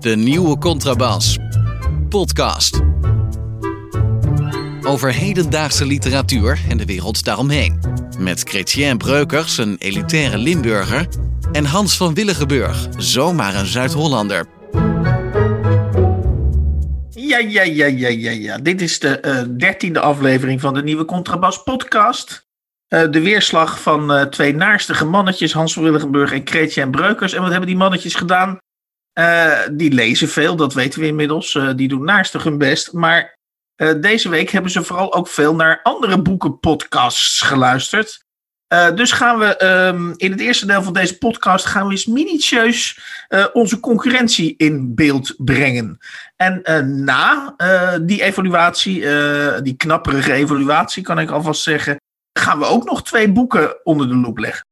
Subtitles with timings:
[0.00, 1.38] De nieuwe Contrabas.
[2.08, 2.80] Podcast.
[4.82, 7.80] Over hedendaagse literatuur en de wereld daaromheen.
[8.18, 11.08] Met Chrétien Breukers, een elitaire Limburger.
[11.52, 14.46] En Hans van Willigenburg, zomaar een Zuid-Hollander.
[17.10, 18.58] Ja, ja, ja, ja, ja, ja.
[18.58, 22.45] Dit is de dertiende aflevering van de nieuwe Contrabas podcast.
[22.88, 27.32] Uh, de weerslag van uh, twee naarstige mannetjes, Hans van Willigenburg en Chrétien Breukers.
[27.32, 28.58] En wat hebben die mannetjes gedaan?
[29.18, 31.58] Uh, die lezen veel, dat weten we inmiddels.
[31.76, 32.92] die doen naarstig hun best.
[32.92, 33.34] Maar
[34.00, 38.24] deze week hebben ze vooral ook veel naar andere boekenpodcasts geluisterd.
[38.94, 43.00] dus gaan we um, in het eerste deel van deze podcast gaan we eens minutieus
[43.52, 45.98] onze concurrentie in beeld brengen.
[46.36, 46.62] En
[47.04, 47.54] na
[48.02, 49.00] die evaluatie,
[49.62, 51.96] die knapperige evaluatie kan ik alvast zeggen,
[52.38, 54.66] gaan we ook nog twee boeken onder de loep leggen.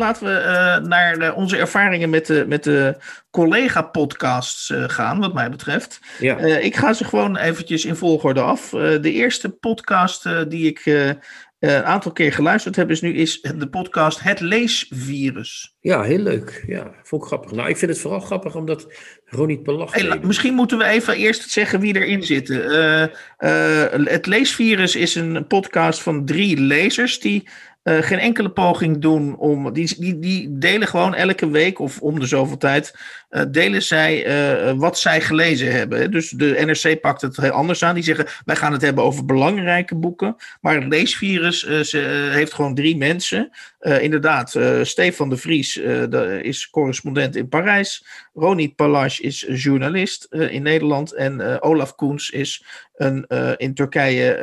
[0.00, 2.96] Laten we uh, naar de, onze ervaringen met de, met de
[3.30, 6.00] collega-podcasts uh, gaan, wat mij betreft.
[6.18, 6.40] Ja.
[6.40, 8.68] Uh, ik ga ze gewoon eventjes in volgorde af.
[8.70, 10.84] de eerste podcast die ik
[11.58, 15.76] een aantal keer geluisterd heb, is nu is de podcast Het Leesvirus.
[15.80, 16.64] Ja, heel leuk.
[16.66, 17.52] Ja, vond ik grappig.
[17.52, 18.86] Nou, ik vind het vooral grappig omdat
[19.24, 19.92] Ronnie Pelach...
[19.92, 23.10] Hey, misschien moeten we even eerst zeggen wie erin zitten.
[24.04, 27.48] het Leesvirus is een podcast van drie lezers die
[27.84, 29.72] uh, geen enkele poging doen om.
[29.72, 32.94] Die, die, die delen gewoon elke week of om de zoveel tijd.
[33.30, 36.10] Uh, delen zij uh, wat zij gelezen hebben.
[36.10, 37.94] Dus de NRC pakt het heel anders aan.
[37.94, 40.36] Die zeggen: wij gaan het hebben over belangrijke boeken.
[40.60, 43.50] Maar het leesvirus ze, heeft gewoon drie mensen.
[43.80, 45.76] inderdaad, Stefan de Vries
[46.42, 48.06] is correspondent in Parijs.
[48.34, 51.14] Ronit Palash is journalist in Nederland.
[51.14, 52.64] En Olaf Koens is
[52.94, 53.26] een
[53.56, 54.38] in Turkije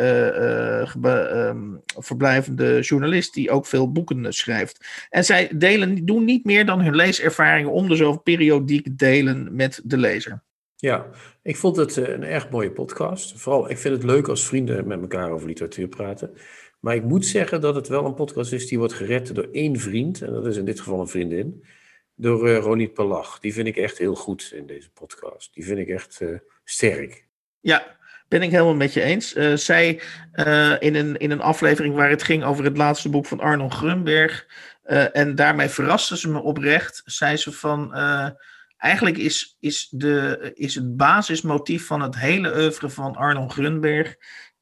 [1.03, 4.85] um, verblijvende journalist die ook veel boeken schrijft.
[5.09, 8.21] En zij delen, doen niet meer dan hun leeservaringen om de zoveel
[8.91, 10.45] delen met de lezer.
[10.79, 11.05] Ja,
[11.41, 13.39] ik vond het een erg mooie podcast.
[13.39, 16.33] Vooral, ik vind het leuk als vrienden met elkaar over literatuur praten.
[16.79, 19.79] Maar ik moet zeggen dat het wel een podcast is die wordt gered door één
[19.79, 20.21] vriend.
[20.21, 21.65] En dat is in dit geval een vriendin.
[22.15, 23.39] Door uh, Ronit Palach.
[23.39, 25.53] Die vind ik echt heel goed in deze podcast.
[25.53, 27.27] Die vind ik echt uh, sterk.
[27.59, 29.35] Ja, ben ik helemaal met je eens.
[29.35, 30.01] Uh, zij
[30.33, 33.73] uh, in, een, in een aflevering waar het ging over het laatste boek van Arnold
[33.73, 34.47] Grunberg.
[35.13, 37.01] En daarmee verraste ze me oprecht.
[37.05, 37.95] Zei ze van.
[38.77, 44.15] Eigenlijk is, is, de, is het basismotief van het hele oeuvre van Arnold Grunberg.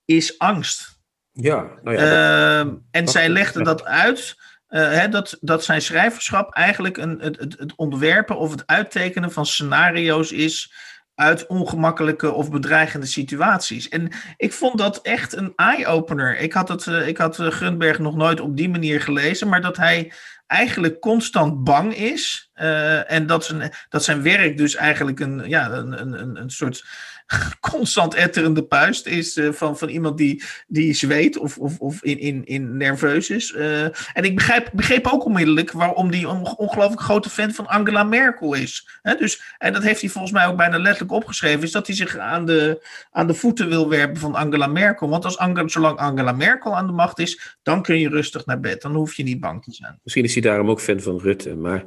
[0.05, 0.99] is angst.
[1.31, 2.63] Ja, nou ja.
[2.63, 4.35] Dat, en zij legde dat uit.
[4.67, 9.45] Hè, dat, dat zijn schrijverschap eigenlijk een, het, het, het ontwerpen of het uittekenen van
[9.45, 10.73] scenario's is
[11.15, 13.89] uit ongemakkelijke of bedreigende situaties.
[13.89, 16.37] En ik vond dat echt een eye-opener.
[16.37, 19.61] Ik had, het, uh, ik had uh, Gunberg nog nooit op die manier gelezen, maar
[19.61, 20.13] dat hij
[20.47, 22.49] eigenlijk constant bang is.
[22.55, 26.85] Uh, en dat zijn, dat zijn werk dus eigenlijk een, ja, een, een, een soort
[27.71, 32.19] constant etterende puist is uh, van, van iemand die, die zweet of, of, of in,
[32.19, 33.53] in, in nerveus is.
[33.53, 38.03] Uh, en ik begrijp, begreep ook onmiddellijk waarom die een ongelooflijk grote fan van Angela
[38.03, 38.87] Merkel is.
[39.19, 42.17] Dus, en dat heeft hij volgens mij ook bijna letterlijk opgeschreven, is dat hij zich
[42.17, 45.09] aan de, aan de voeten wil werpen van Angela Merkel.
[45.09, 48.81] Want als zolang Angela Merkel aan de macht is, dan kun je rustig naar bed.
[48.81, 49.99] Dan hoef je niet bang te zijn.
[50.03, 51.85] Misschien is hij daarom ook fan van Rutte, maar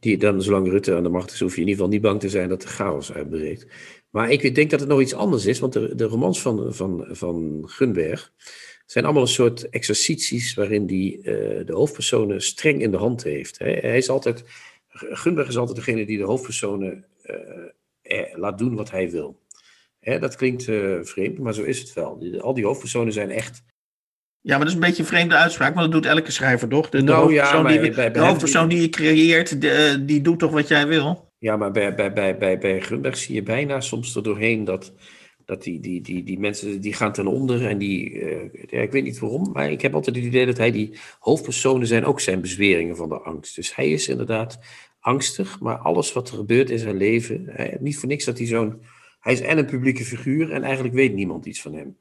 [0.00, 2.20] die, dan, zolang Rutte aan de macht is, hoef je in ieder geval niet bang
[2.20, 3.66] te zijn dat er chaos uitbreekt.
[4.10, 7.06] Maar ik denk dat het nog iets anders is, want de, de romans van, van,
[7.08, 8.32] van Gunberg
[8.86, 11.24] zijn allemaal een soort exercities waarin die, uh,
[11.66, 13.58] de hoofdpersonen streng in de hand heeft.
[13.58, 14.44] Hij, hij is altijd,
[14.88, 17.04] Gunberg is altijd degene die de hoofdpersonen
[18.02, 19.40] uh, laat doen wat hij wil.
[20.00, 22.18] Hè, dat klinkt uh, vreemd, maar zo is het wel.
[22.18, 23.62] Die, al die hoofdpersonen zijn echt
[24.42, 26.88] ja, maar dat is een beetje een vreemde uitspraak, want dat doet elke schrijver toch?
[26.88, 30.38] De, nou, hoofdpersoon, ja, die, bij, bij de hoofdpersoon die je creëert, de, die doet
[30.38, 31.29] toch wat jij wil?
[31.40, 34.92] Ja, maar bij, bij, bij, bij, bij Grunberg zie je bijna soms er doorheen dat,
[35.44, 37.66] dat die, die, die, die mensen die gaan ten onder.
[37.66, 40.56] En die, uh, ja, ik weet niet waarom, maar ik heb altijd het idee dat
[40.56, 43.54] hij die hoofdpersonen zijn ook zijn bezweringen van de angst.
[43.56, 44.58] Dus hij is inderdaad
[45.00, 48.82] angstig, maar alles wat er gebeurt in zijn leven, niet voor niks dat hij zo'n.
[49.20, 51.96] Hij is en een publieke figuur en eigenlijk weet niemand iets van hem.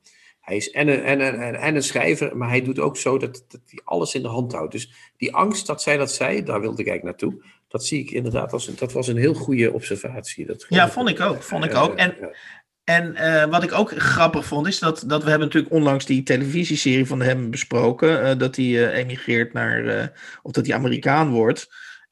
[0.49, 3.45] Hij is en een, en, een, en een schrijver, maar hij doet ook zo dat,
[3.47, 4.71] dat hij alles in de hand houdt.
[4.71, 7.43] Dus die angst dat zij dat zei, daar wilde ik eigenlijk naartoe.
[7.67, 10.45] Dat zie ik inderdaad als een, dat was een heel goede observatie.
[10.45, 11.43] Dat ja, vond ik ook.
[11.43, 11.95] Vond ik ook.
[11.95, 12.15] En,
[12.83, 16.23] En uh, wat ik ook grappig vond, is dat, dat we hebben natuurlijk onlangs die
[16.23, 18.25] televisieserie van hem besproken.
[18.25, 20.11] Uh, dat hij uh, emigreert naar,
[20.41, 21.69] of dat hij Amerikaan wordt.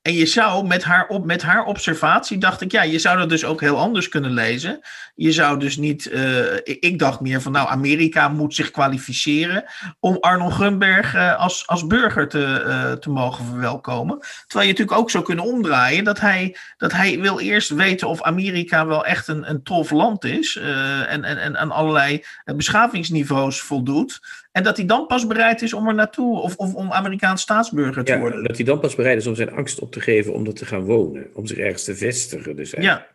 [0.07, 3.29] En je zou met haar, op, met haar observatie, dacht ik, ja, je zou dat
[3.29, 4.79] dus ook heel anders kunnen lezen.
[5.15, 9.63] Je zou dus niet, uh, ik dacht meer van, nou, Amerika moet zich kwalificeren
[9.99, 14.19] om Arnold Grunberg uh, als, als burger te, uh, te mogen verwelkomen.
[14.19, 18.21] Terwijl je natuurlijk ook zou kunnen omdraaien dat hij, dat hij wil eerst weten of
[18.21, 20.55] Amerika wel echt een, een tof land is
[21.07, 22.23] en, en, en aan allerlei
[22.55, 24.19] beschavingsniveaus voldoet.
[24.57, 28.03] En dat hij dan pas bereid is om er naartoe, of, of om Amerikaans staatsburger
[28.03, 28.43] te ja, worden.
[28.43, 30.65] Dat hij dan pas bereid is om zijn angst op te geven om er te
[30.65, 32.55] gaan wonen, om zich ergens te vestigen.
[32.55, 33.07] Dus ja.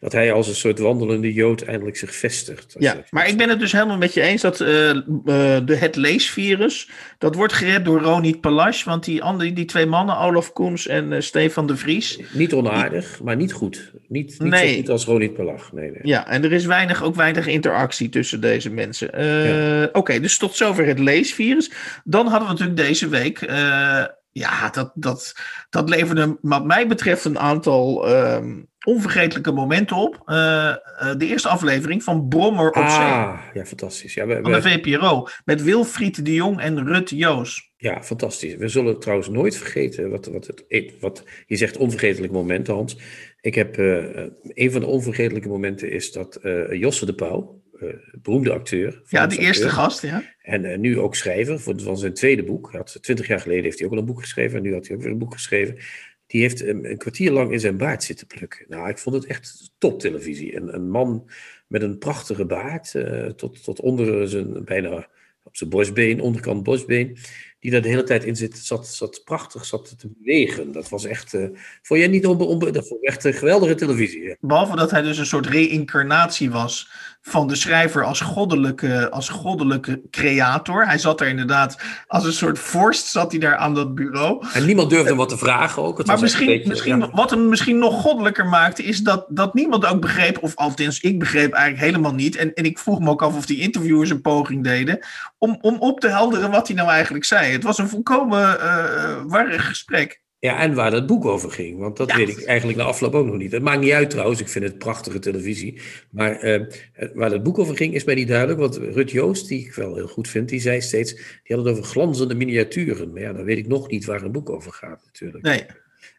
[0.00, 2.76] Dat hij als een soort wandelende jood eindelijk zich vestigt.
[2.78, 5.96] Ja, maar ik ben het dus helemaal met je eens dat uh, uh, de, het
[5.96, 10.86] leesvirus, dat wordt gered door Ronit Palas, want die, andere, die twee mannen, Olaf Koens
[10.86, 12.20] en uh, Stefan de Vries.
[12.32, 13.24] Niet onaardig, die...
[13.24, 13.92] maar niet goed.
[14.08, 14.68] Niet, niet nee.
[14.68, 15.62] zo goed als Ronit Palas.
[15.72, 16.00] Nee, nee.
[16.02, 19.24] Ja, en er is weinig, ook weinig interactie tussen deze mensen.
[19.24, 19.84] Ja.
[19.84, 21.70] Oké, okay, dus tot zover het leesvirus.
[22.04, 23.38] Dan hadden we natuurlijk deze week
[24.38, 25.34] ja, dat, dat,
[25.70, 30.22] dat leverde wat mij betreft een aantal um, onvergetelijke momenten op.
[30.26, 30.76] Uh, uh,
[31.16, 33.52] de eerste aflevering van Brommer op ah, Zee.
[33.54, 34.14] ja, fantastisch.
[34.14, 35.26] Ja, we, van de VPRO.
[35.44, 37.72] Met Wilfried de Jong en Rut Joos.
[37.76, 38.54] Ja, fantastisch.
[38.54, 42.98] We zullen trouwens nooit vergeten wat, wat, het, wat je zegt onvergetelijke momenten, Hans.
[43.40, 44.04] Ik heb uh,
[44.44, 46.40] een van de onvergetelijke momenten is dat
[46.70, 47.62] Josse de Pauw,
[48.22, 49.02] beroemde acteur.
[49.06, 49.82] Ja, de eerste acteur.
[49.82, 50.22] gast, ja.
[50.42, 52.70] En uh, nu ook schrijver voor, van zijn tweede boek.
[52.70, 54.56] Hij had, twintig jaar geleden heeft hij ook al een boek geschreven.
[54.56, 55.76] En nu had hij ook weer een boek geschreven.
[56.26, 58.64] Die heeft een kwartier lang in zijn baard zitten plukken.
[58.68, 60.56] Nou, ik vond het echt top televisie.
[60.56, 61.30] Een, een man
[61.66, 62.94] met een prachtige baard.
[62.94, 65.08] Uh, tot, tot onder zijn bijna
[65.42, 67.16] op zijn borstbeen, onderkant borstbeen.
[67.66, 70.72] Die daar de hele tijd in zit, zat, zat prachtig zat te bewegen.
[70.72, 71.34] Dat was echt.
[71.34, 71.48] Uh,
[71.82, 74.22] vond jij niet onbe, onbe, dat vond ik echt een geweldige televisie.
[74.22, 74.36] Ja.
[74.40, 76.90] Behalve dat hij dus een soort reïncarnatie was
[77.28, 80.86] van de schrijver als goddelijke, als goddelijke creator.
[80.86, 81.76] Hij zat er inderdaad
[82.06, 84.46] als een soort vorst, zat hij daar aan dat bureau.
[84.52, 85.98] En niemand durfde hem wat te vragen ook.
[85.98, 87.10] Het maar misschien, beetje, misschien ja.
[87.12, 91.18] wat hem misschien nog goddelijker maakte, is dat, dat niemand ook begreep, of althans ik
[91.18, 92.36] begreep eigenlijk helemaal niet.
[92.36, 94.98] En, en ik vroeg me ook af of die interviewers een poging deden
[95.38, 97.55] om, om op te helderen wat hij nou eigenlijk zei.
[97.56, 100.24] Het was een volkomen uh, warrig gesprek.
[100.38, 101.78] Ja, en waar dat boek over ging.
[101.78, 102.16] Want dat ja.
[102.16, 103.52] weet ik eigenlijk na afloop ook nog niet.
[103.52, 105.80] Het maakt niet uit trouwens, ik vind het prachtige televisie.
[106.10, 106.66] Maar uh,
[107.14, 108.58] waar het boek over ging is mij niet duidelijk.
[108.58, 111.14] Want Rut Joost, die ik wel heel goed vind, die zei steeds...
[111.14, 113.12] die had het over glanzende miniaturen.
[113.12, 115.44] Maar ja, dan weet ik nog niet waar een boek over gaat natuurlijk.
[115.44, 115.66] Nee.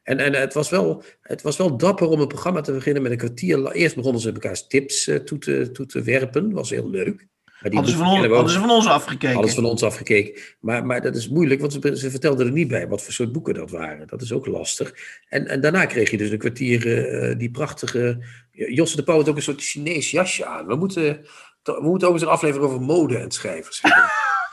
[0.03, 3.11] En, en het, was wel, het was wel dapper om een programma te beginnen met
[3.11, 3.71] een kwartier.
[3.71, 6.43] Eerst begonnen ze elkaars tips uh, toe, te, toe te werpen.
[6.43, 7.27] Dat was heel leuk.
[7.59, 9.33] Hadden, ze van on, hadden ze van ons afgekeken?
[9.33, 10.41] Hadden ze van ons afgekeken.
[10.59, 13.31] Maar, maar dat is moeilijk, want ze, ze vertelden er niet bij wat voor soort
[13.31, 14.07] boeken dat waren.
[14.07, 14.93] Dat is ook lastig.
[15.29, 18.25] En, en daarna kreeg je dus een kwartier uh, die prachtige...
[18.51, 20.67] Josse de Pauw had ook een soort Chinees jasje aan.
[20.67, 21.25] We moeten,
[21.63, 23.81] we moeten ook eens een aflevering over mode en schrijvers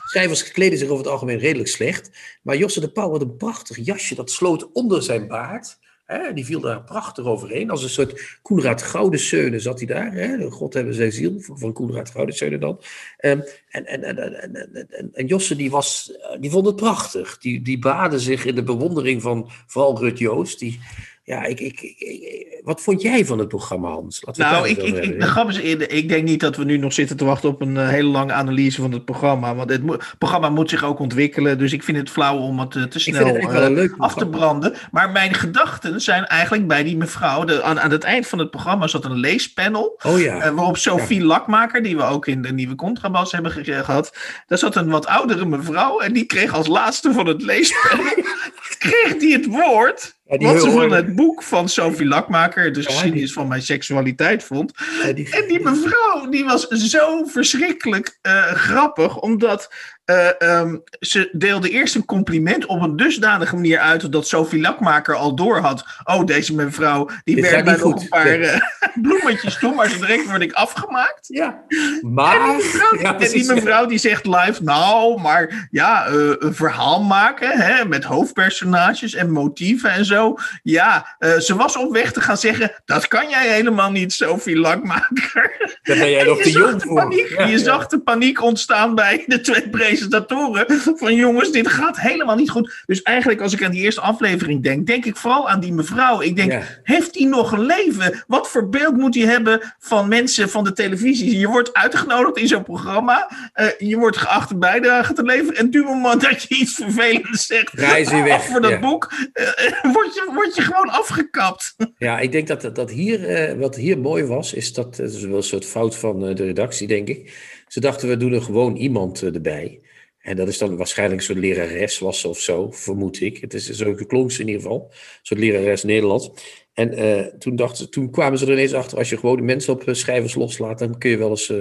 [0.05, 2.11] Schrijvers kleden zich over het algemeen redelijk slecht.
[2.43, 5.77] Maar Josse de Pauw had een prachtig jasje dat sloot onder zijn baard.
[6.05, 7.69] Hè, die viel daar prachtig overheen.
[7.69, 10.13] Als een soort Koenraad Goudenseunen zat hij daar.
[10.13, 10.51] Hè?
[10.51, 12.81] God hebben zijn ziel, van Koenraad Goudenseunen dan.
[13.19, 14.55] Um, en, en, en, en,
[14.89, 17.37] en, en, Josse die, was, die vond het prachtig.
[17.37, 20.59] Die, die baadde zich in de bewondering van vooral Rut Joost.
[20.59, 20.79] Die,
[21.25, 24.21] ja, ik, ik, ik, wat vond jij van het programma, Hans?
[24.25, 26.93] Laten we nou, ik, ik, de grap is, ik denk niet dat we nu nog
[26.93, 29.55] zitten te wachten op een uh, hele lange analyse van het programma.
[29.55, 31.57] Want het mo programma moet zich ook ontwikkelen.
[31.57, 34.73] Dus ik vind het flauw om het uh, te snel uh, af te branden.
[34.91, 37.43] Maar mijn gedachten zijn eigenlijk bij die mevrouw.
[37.43, 39.99] De, aan, aan het eind van het programma zat een leespanel.
[40.03, 40.53] Oh ja.
[40.53, 41.25] waarop Sophie ja.
[41.25, 44.17] Lakmaker, die we ook in de nieuwe contrabas hebben gehad.
[44.47, 45.99] Daar zat een wat oudere mevrouw.
[45.99, 48.13] En die kreeg als laatste van het leespanel.
[48.79, 50.14] kreeg die het woord.
[50.27, 54.73] Ja, wat ze van het boek van Sophie Lakmaker, de geschiedenis van mijn seksualiteit, vond.
[55.03, 59.69] En die mevrouw, die was zo verschrikkelijk uh, grappig, omdat
[60.05, 65.15] uh, um, ze deelde eerst een compliment op een dusdanige manier uit dat Sophie Lakmaker
[65.15, 65.85] al door had.
[66.03, 68.57] Oh, deze mevrouw, die werkt bij nog een paar uh,
[69.01, 71.27] bloemetjes toe, maar zo direct word ik afgemaakt.
[71.27, 71.63] Ja,
[72.01, 72.35] maar...
[72.35, 77.03] En die mevrouw, ja, en die, mevrouw die zegt live, nou, maar ja, een verhaal
[77.03, 80.14] maken hè, met hoofdpersonages en motieven en zo.
[80.63, 85.77] Ja, ze was op weg te gaan zeggen, dat kan jij helemaal niet, Sophie Lakmaker.
[85.83, 86.95] Daar ben jij nog te jong voor.
[86.95, 87.63] Paniek, ja, je ja.
[87.63, 92.83] zag de paniek ontstaan bij de twee presentatoren van jongens, dit gaat helemaal niet goed.
[92.85, 96.21] Dus eigenlijk als ik aan die eerste aflevering denk, denk ik vooral aan die mevrouw.
[96.21, 96.61] Ik denk, ja.
[96.83, 98.23] heeft die nog een leven?
[98.27, 101.39] Wat voor beeld moet hij hebben van mensen van de televisie?
[101.39, 105.69] Je wordt uitgenodigd in zo'n programma, uh, je wordt geacht een bijdrage te leveren en
[105.69, 108.43] du moment dat je iets vervelends zegt, Reis je weg.
[108.43, 108.79] voor dat ja.
[108.79, 109.93] boek, uh,
[110.33, 111.75] word je, gewoon afgekapt.
[111.97, 115.21] Ja, ik denk dat, dat hier, eh, wat hier mooi was, is dat, het is
[115.21, 117.33] wel een soort fout van eh, de redactie, denk ik.
[117.67, 119.81] Ze dachten, we doen er gewoon iemand eh, erbij.
[120.19, 123.37] En dat is dan waarschijnlijk soort lerares was of zo, vermoed ik.
[123.37, 124.91] Het is zo klonk ze in ieder geval.
[125.21, 126.31] Soort lerares Nederlands.
[126.73, 129.73] En eh, toen, dachten, toen kwamen ze er ineens achter, als je gewoon die mensen
[129.73, 131.53] op eh, schrijvers loslaat, dan kun je wel eens,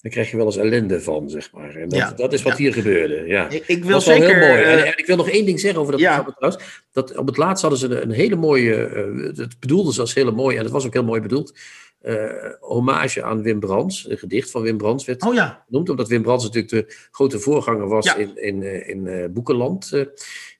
[0.00, 1.74] dan krijg je wel eens ellende van, zeg maar.
[1.74, 2.58] En dat, Ja, dat is wat ja.
[2.58, 3.48] hier gebeurde, ja.
[3.48, 4.28] Ik, ik Dat wil was zeker...
[4.36, 4.62] heel mooi.
[4.62, 6.14] eh, En, en ik wil nog één ding zeggen over dat Ja.
[6.22, 6.82] programma trouwens.
[6.92, 10.14] Dat op het laatst hadden ze een, een hele mooie, eh, het bedoelden ze als
[10.14, 11.58] hele mooi, en het was ook heel mooi bedoeld,
[12.00, 12.24] eh,
[12.60, 14.08] hommage aan Wim Brands.
[14.10, 17.38] Een gedicht van Wim Brands werd oh ja, genoemd, omdat Wim Brands natuurlijk de grote
[17.38, 18.16] voorganger was Ja.
[18.16, 20.06] in, in, in eh, Boekenland.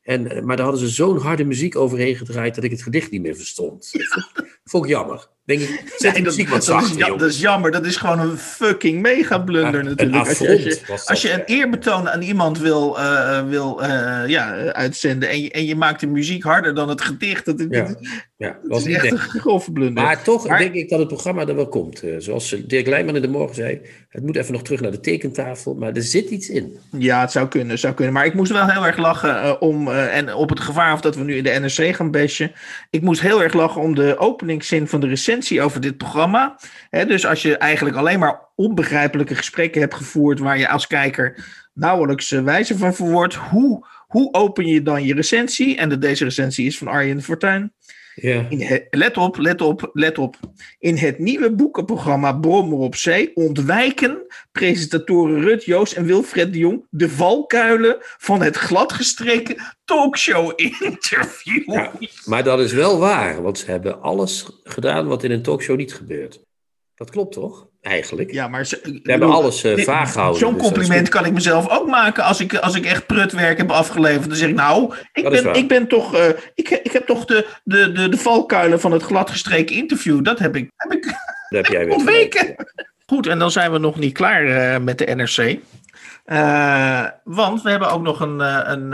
[0.03, 3.23] en, maar daar hadden ze zo'n harde muziek overheen gedraaid dat ik het gedicht niet
[3.23, 3.89] meer verstond.
[3.93, 5.29] Dat vond, vond ik jammer.
[5.49, 7.19] Denk ik, zet dat, muziek wat dat, is, zachter, ja, joh.
[7.19, 7.71] dat is jammer.
[7.71, 10.29] Dat is gewoon een fucking mega blunder natuurlijk.
[10.29, 14.57] Als je, als, je, dat, als een eerbetoon aan iemand wil, eh, wil eh, ja,
[14.57, 17.69] eh, uitzenden en je, en je maakt de muziek harder dan het gedicht, dat, dat-
[17.71, 17.83] Ja.
[17.85, 17.99] dat
[18.39, 20.05] dat is was niet echt een grove blunder.
[20.05, 22.03] Maar toch Maar- denk ik dat het programma er wel komt.
[22.03, 25.01] Eh, zoals Dirk Leijman in de morgen zei, het moet even nog terug naar de
[25.01, 26.79] tekentafel, maar er zit iets in.
[26.99, 28.15] Ja, het zou kunnen, zou kunnen.
[28.15, 31.01] Maar ik moest wel heel erg lachen eh, om, eh, en op het gevaar of
[31.01, 32.53] dat we nu in de NRC gaan bashen.
[32.91, 35.07] Ik moest heel erg lachen om de openingszin van de
[35.63, 36.59] over dit programma.
[36.91, 42.33] Dus als je eigenlijk alleen maar onbegrijpelijke gesprekken hebt gevoerd, waar je als kijker nauwelijks
[42.33, 45.77] eh, wijze van verwoordt, hoe, hoe open je dan je recensie?
[45.77, 47.73] En de, deze recensie is van Arjen Fortuyn.
[48.21, 48.47] Ja.
[48.49, 50.37] In het- let op, let op, let op.
[50.79, 56.87] In het nieuwe boekenprogramma Brommer op Zee ontwijken presentatoren Rut Joost en Wilfred de Jong
[56.91, 61.73] de valkuilen van het gladgestreken talkshow-interview.
[61.73, 61.93] Ja,
[62.25, 65.95] maar dat is wel waar, want ze hebben alles gedaan wat in een talkshow niet
[65.95, 66.41] gebeurt.
[66.95, 67.68] Dat klopt toch?
[67.83, 68.33] Eigenlijk.
[68.33, 70.41] Ja, maar ze, Ze hebben bedoel, alles dit- vaag gehouden.
[70.41, 73.71] Zo'n dus compliment kan ik mezelf ook maken als ik, als ik echt prutwerk heb
[73.71, 74.29] afgeleverd.
[74.29, 77.25] Dan zeg ik, nou, ik Dat ben, ik ben toch, eh, ik, ik heb toch
[77.25, 80.25] de, de, de, de valkuilen van het gladgestreken interview.
[80.25, 81.05] Dat heb ik, heb ik.
[81.05, 81.17] Dat
[81.49, 82.41] heb jij weer ontweken.
[82.41, 82.75] gelijk.
[83.07, 85.59] Goed, en dan zijn we nog niet klaar eh, met de NRC.
[87.25, 88.93] Want we hebben ook nog een, een,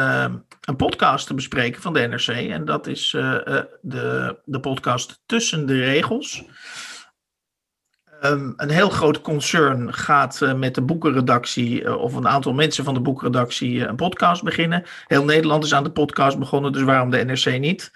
[0.60, 2.28] een podcast te bespreken van de NRC.
[2.28, 3.10] En dat is
[3.80, 6.44] de, de podcast Tussen de Regels.
[8.24, 12.84] Ehm, een heel groot concern gaat eh, met de boekenredactie, eh, of een aantal mensen
[12.84, 14.82] van de boekenredactie, eh, een podcast beginnen.
[15.06, 17.90] Heel Nederland is aan de podcast begonnen, dus waarom de NRC niet?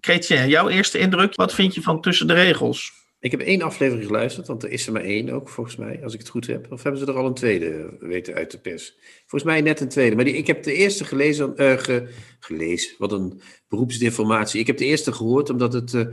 [0.00, 2.92] Chrétien, jouw eerste indruk, wat vind je van Tussen de Regels?
[3.20, 6.12] Ik heb één aflevering geluisterd, want er is er maar één ook, volgens mij, als
[6.12, 6.66] ik het goed heb.
[6.72, 8.94] Of hebben ze er al een tweede weten uit de pers?
[9.26, 10.16] Volgens mij net een tweede.
[10.16, 12.08] Maar die, ik heb de eerste gelezen, ge-
[12.40, 14.60] gelezen, wat een beroepsdeformatie.
[14.60, 16.08] Ik heb de eerste gehoord, omdat het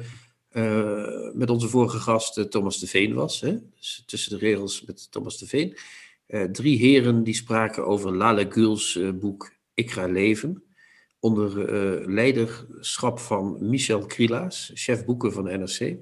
[0.49, 3.41] eh, met onze vorige gast eh, Thomas de Veen was.
[3.41, 3.57] Hè?
[3.75, 5.77] Dus tussen de regels met Thomas de Veen.
[6.25, 10.63] Eh, drie heren die spraken over Lale Guls boek Ik ga leven.
[11.19, 11.69] Onder
[12.09, 15.97] leiderschap van Michel Krielaas, chef boeken van de NRC.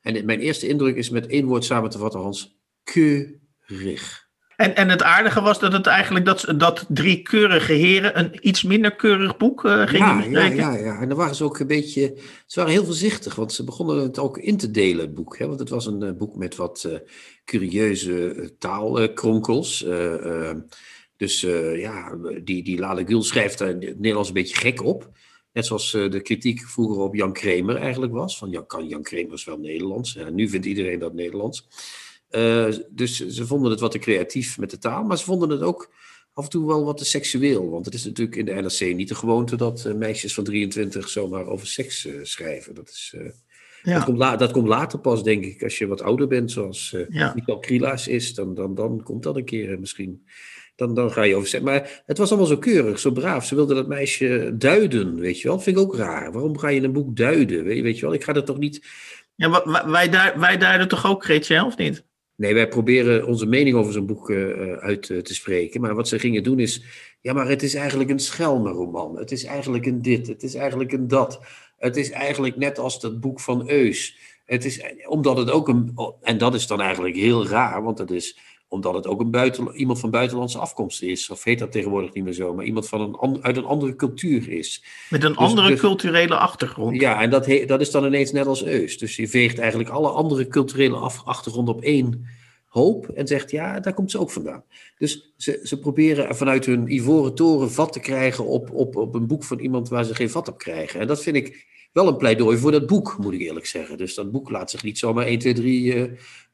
[0.00, 2.58] En mijn eerste indruk is met één woord samen te vatten, Hans.
[2.82, 4.30] Keurig.
[4.56, 8.62] En, en het aardige was dat het eigenlijk dat, dat drie keurige heren een iets
[8.62, 10.56] minder keurig boek eh gingen Ja, ja, bespreken.
[10.56, 11.00] ja, ja.
[11.00, 12.14] En dan waren ze ook een beetje.
[12.46, 15.38] Ze waren heel voorzichtig, want ze begonnen het ook in te delen, het boek.
[15.38, 15.46] Hè?
[15.46, 16.98] Want het was een eh, boek met wat eh,
[17.44, 19.84] curieuze taalkronkels.
[19.84, 20.56] Eh, eh,
[21.16, 21.40] dus
[21.76, 25.10] ja, die, die Lale Gül schrijft daar in het Nederlands een beetje gek op.
[25.52, 28.38] Net zoals de kritiek vroeger op Jan Kramer eigenlijk was.
[28.38, 30.18] Van ja, kan Jan Kramer wel Nederlands?
[30.32, 31.68] Nu vindt iedereen dat Nederlands.
[32.32, 35.62] Eh, dus ze vonden het wat te creatief met de taal, maar ze vonden het
[35.62, 35.92] ook
[36.34, 37.70] af en toe wel wat te seksueel.
[37.70, 41.08] Want het is natuurlijk in de NRC niet de gewoonte dat eh, meisjes van 23
[41.08, 42.74] zomaar over seks eh, schrijven.
[42.74, 43.14] Dat, is,
[43.82, 43.94] Ja.
[43.94, 45.62] dat, komt la- dat komt later pas, denk ik.
[45.62, 47.32] Als je wat ouder bent, zoals eh Ja.
[47.34, 50.26] Michael Krielaas is, dan, dan, dan komt dat een keer misschien.
[50.76, 51.62] Dan, dan ga je over seks.
[51.64, 53.44] Maar het was allemaal zo keurig, zo braaf.
[53.46, 55.54] Ze wilden dat meisje duiden, weet je wel.
[55.56, 56.32] Dat vind ik ook raar.
[56.32, 57.64] Waarom ga je een boek duiden?
[57.64, 58.86] Weet, weet je wel, ik ga er toch niet...
[59.34, 62.04] Ja, wij, wij duiden toch ook, Chrétien, of niet?
[62.42, 65.80] Nee, wij proberen onze mening over zo'n boek eh, eh, uit eh, te spreken.
[65.80, 66.82] Maar wat ze gingen doen is.
[67.20, 69.18] Ja, maar het is eigenlijk een schelmenroman.
[69.18, 70.26] Het is eigenlijk een dit.
[70.26, 71.40] Het is eigenlijk een dat.
[71.78, 74.16] Het is eigenlijk net als dat boek van Eus.
[74.44, 75.94] Het is omdat het ook een.
[76.20, 78.38] En dat is dan eigenlijk heel raar, want het is
[78.72, 81.30] omdat het ook een buiten, iemand van buitenlandse afkomst is.
[81.30, 84.48] Of heet dat tegenwoordig niet meer zo, maar iemand van een, uit een andere cultuur
[84.48, 84.84] is.
[85.10, 87.00] Met een Dus- andere culturele achtergrond.
[87.00, 88.98] Ja, en dat, he- dat is dan ineens net als Eus.
[88.98, 92.26] Dus je veegt eigenlijk alle andere culturele af- achtergronden op één
[92.66, 94.64] hoop en zegt, ja, daar komt ze ook vandaan.
[94.98, 99.26] Dus ze, ze proberen vanuit hun ivoren toren vat te krijgen op, op, op een
[99.26, 101.00] boek van iemand waar ze geen vat op krijgen.
[101.00, 103.96] En dat vind ik wel een pleidooi voor dat boek, moet ik eerlijk zeggen.
[103.98, 106.10] Dus dat boek laat zich niet zomaar 1, 2, 3 eh,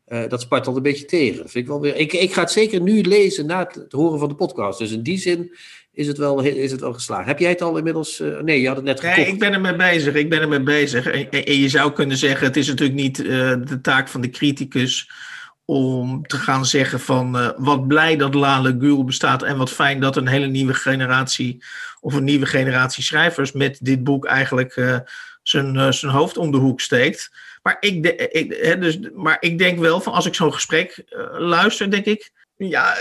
[0.08, 1.36] uh, dat spartelt een beetje tegen.
[1.36, 4.28] vind ik, wel weer, ik, ik ga het zeker nu lezen na het, horen van
[4.28, 4.78] de podcast.
[4.78, 5.56] Dus in die zin
[5.92, 7.26] is het wel, is het wel geslaagd.
[7.26, 8.20] Heb jij het al inmiddels?
[8.20, 9.16] Uh, nee, je had het net gekocht.
[9.16, 10.14] Nee, ik ben ermee bezig.
[10.14, 11.06] Ik ben ermee bezig.
[11.06, 13.26] En, en je zou kunnen zeggen, het is natuurlijk niet uh,
[13.64, 15.10] de taak van de criticus
[15.64, 20.16] om te gaan zeggen van wat blij dat Lale Gül bestaat en wat fijn dat
[20.16, 21.64] een hele nieuwe generatie
[22.00, 25.02] of een nieuwe generatie schrijvers met dit boek eigenlijk
[25.42, 27.30] zijn, zijn hoofd om de hoek steekt.
[27.62, 31.90] Maar ik, ik, hè, dus, maar ik denk wel van als ik zo'n gesprek luister,
[31.90, 32.96] denk ik, ja,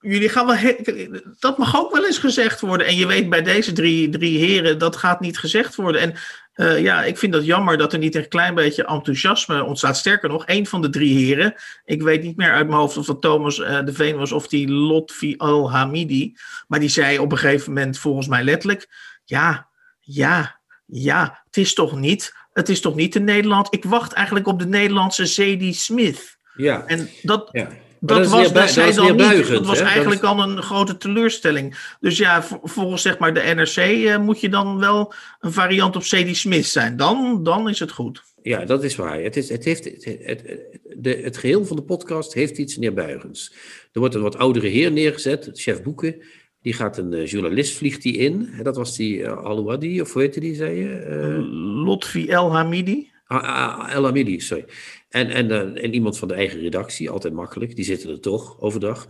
[0.00, 0.74] jullie gaan wel.
[1.38, 2.86] dat mag ook wel eens gezegd worden.
[2.86, 6.00] En je weet bij deze drie, drie heren, dat gaat niet gezegd worden.
[6.00, 6.14] En
[6.82, 9.96] ja, ik vind dat jammer dat er niet een klein beetje enthousiasme ontstaat.
[9.96, 13.06] Sterker nog, een van de drie heren, ik weet niet meer uit mijn hoofd of
[13.06, 16.36] dat Thomas de Veen was of die Lotfi Al-Hamidi,
[16.68, 18.88] maar die zei op een gegeven moment volgens mij letterlijk:
[19.24, 19.68] Ja,
[20.00, 23.66] ja, ja, het is toch niet, het is toch niet in Nederland.
[23.70, 26.38] Ik wacht eigenlijk op de Nederlandse Zadie Smith.
[26.56, 26.86] Ja.
[26.86, 27.68] En dat, ja
[28.06, 29.48] dat, dat was, dat zij dan niet.
[29.48, 31.94] Dat was eigenlijk al een grote teleurstelling.
[32.00, 36.02] Dus ja, volgens zeg maar de NRC uh, moet je dan wel een variant op
[36.02, 36.36] C.D.
[36.36, 36.96] Smith zijn.
[36.96, 38.22] Dan, dan is het goed.
[38.42, 39.20] Ja, dat is waar.
[39.20, 40.60] Het, is, het, heeft, het, het,
[40.96, 43.52] de, het geheel van de podcast heeft iets neerbuigends.
[43.92, 46.22] Er wordt een wat oudere heer neergezet, chef boeken.
[46.64, 48.50] Die gaat een uh, journalist, vliegt die in.
[48.62, 51.06] Dat was die uh, Alouadi, of hoe heette die, zei je?
[51.08, 53.10] Uh, Lotfi El Hamidi.
[53.88, 54.64] El Hamidi, sorry.
[55.08, 59.08] En, en, en iemand van de eigen redactie, altijd makkelijk, die zitten er toch overdag.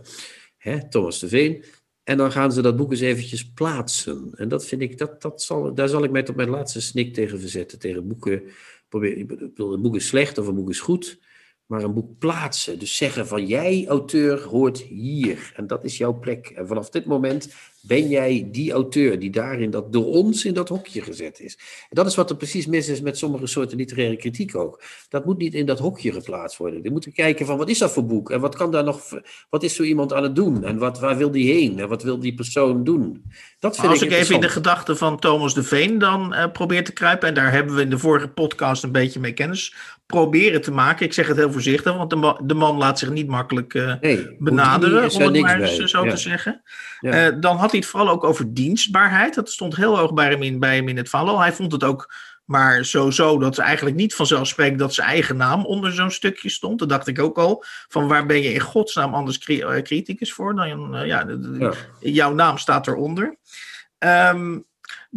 [0.57, 1.63] Hè, Thomas de Veen.
[2.03, 4.31] En dan gaan ze dat boek eens eventjes plaatsen.
[4.35, 7.13] En dat vind ik, dat, dat zal, daar zal ik mij tot mijn laatste snik
[7.13, 7.79] tegen verzetten.
[7.79, 8.43] Tegen boeken.
[8.89, 11.19] Probeer, ik bedoel, een boek is slecht of een boek is goed.
[11.65, 12.79] Maar een boek plaatsen.
[12.79, 15.51] Dus zeggen van jij, auteur, hoort hier.
[15.55, 16.47] En dat is jouw plek.
[16.47, 17.53] En vanaf dit moment
[17.87, 21.57] ben jij die auteur die daarin dat door ons in dat hokje gezet is.
[21.89, 24.81] En dat is wat er precies mis is met sommige soorten literaire kritiek ook.
[25.09, 26.83] Dat moet niet in dat hokje geplaatst worden.
[26.83, 29.01] Je moet kijken van wat is dat voor boek en wat kan daar nog,
[29.49, 32.03] wat is zo iemand aan het doen en wat, waar wil die heen en wat
[32.03, 33.23] wil die persoon doen.
[33.59, 36.51] Dat vind Als ik, ik even in de gedachten van Thomas de Veen dan uh,
[36.51, 39.75] probeer te kruipen en daar hebben we in de vorige podcast een beetje mee kennis
[40.05, 41.05] proberen te maken.
[41.05, 43.93] Ik zeg het heel voorzichtig, want de man, de man laat zich niet makkelijk uh,
[44.01, 45.87] nee, benaderen, om het maar bij.
[45.87, 46.11] zo ja.
[46.11, 46.61] te zeggen.
[46.99, 47.31] Ja.
[47.31, 49.35] Uh, dan had hij het vooral ook over dienstbaarheid.
[49.35, 51.39] Dat stond heel hoog bij hem in, bij hem in het vallen.
[51.39, 52.13] Hij vond het ook
[52.45, 56.79] maar sowieso dat eigenlijk niet vanzelfsprekend dat zijn eigen naam onder zo'n stukje stond.
[56.79, 57.63] Dat dacht ik ook al.
[57.87, 60.55] Van waar ben je in godsnaam anders criticus voor?
[60.55, 61.25] Dan, ja,
[61.59, 63.37] ja, jouw naam staat eronder.
[63.99, 64.65] Um,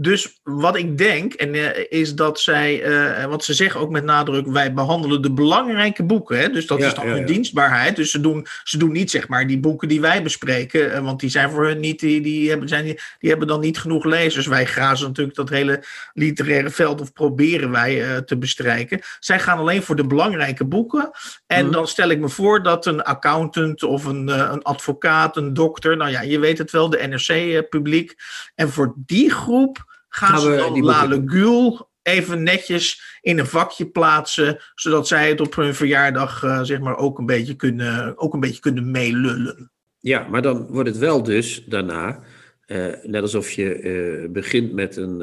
[0.00, 4.04] dus wat ik denk, en, uh, is dat zij, uh, wat ze zeggen ook met
[4.04, 6.38] nadruk, wij behandelen de belangrijke boeken.
[6.38, 6.48] Hè?
[6.48, 7.26] Dus dat ja, is dan ja, hun ja.
[7.26, 7.96] dienstbaarheid.
[7.96, 11.20] Dus ze doen, ze doen niet zeg maar die boeken die wij bespreken, uh, want
[11.20, 12.84] die zijn voor hun niet, die, die, hebben, zijn,
[13.18, 14.46] die hebben dan niet genoeg lezers.
[14.46, 15.84] Wij grazen natuurlijk dat hele
[16.14, 19.00] literaire veld of proberen wij te bestrijken.
[19.20, 21.10] Zij gaan alleen voor de belangrijke boeken.
[21.46, 21.72] En hmm.
[21.72, 26.10] dan stel ik me voor dat een accountant of een, een advocaat, een dokter, nou
[26.10, 28.14] ja, je weet het wel, de NRC-publiek.
[28.54, 35.08] En voor die groep gaan, ze dan Gül even netjes in een vakje plaatsen, zodat
[35.08, 38.60] zij het op hun verjaardag uh, zeg maar ook een beetje kunnen, ook een beetje
[38.60, 39.70] kunnen meelullen.
[39.98, 42.20] Ja, maar dan wordt het wel dus daarna,
[42.66, 45.18] uh, net alsof je uh, begint met een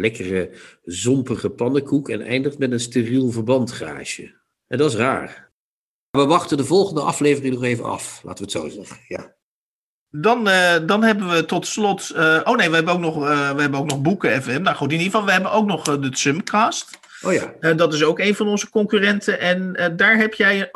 [0.00, 0.50] lekkere
[0.82, 4.40] zompige pannenkoek en eindigt met een steriel verbandgaasje.
[4.66, 5.50] En dat is raar.
[6.10, 8.96] We wachten de volgende aflevering nog even af, laten we het zo zeggen.
[9.08, 9.34] Ja.
[10.14, 12.12] Dan, uh, dan hebben we tot slot.
[12.16, 14.62] Uh, oh nee, we hebben ook nog, uh, we hebben ook nog boeken FM.
[14.62, 16.98] Nou goed, in ieder geval, we hebben ook nog de Sumcast.
[17.22, 17.72] Oh ja.
[17.74, 19.40] dat is ook een van onze concurrenten.
[19.40, 20.70] En daar heb jij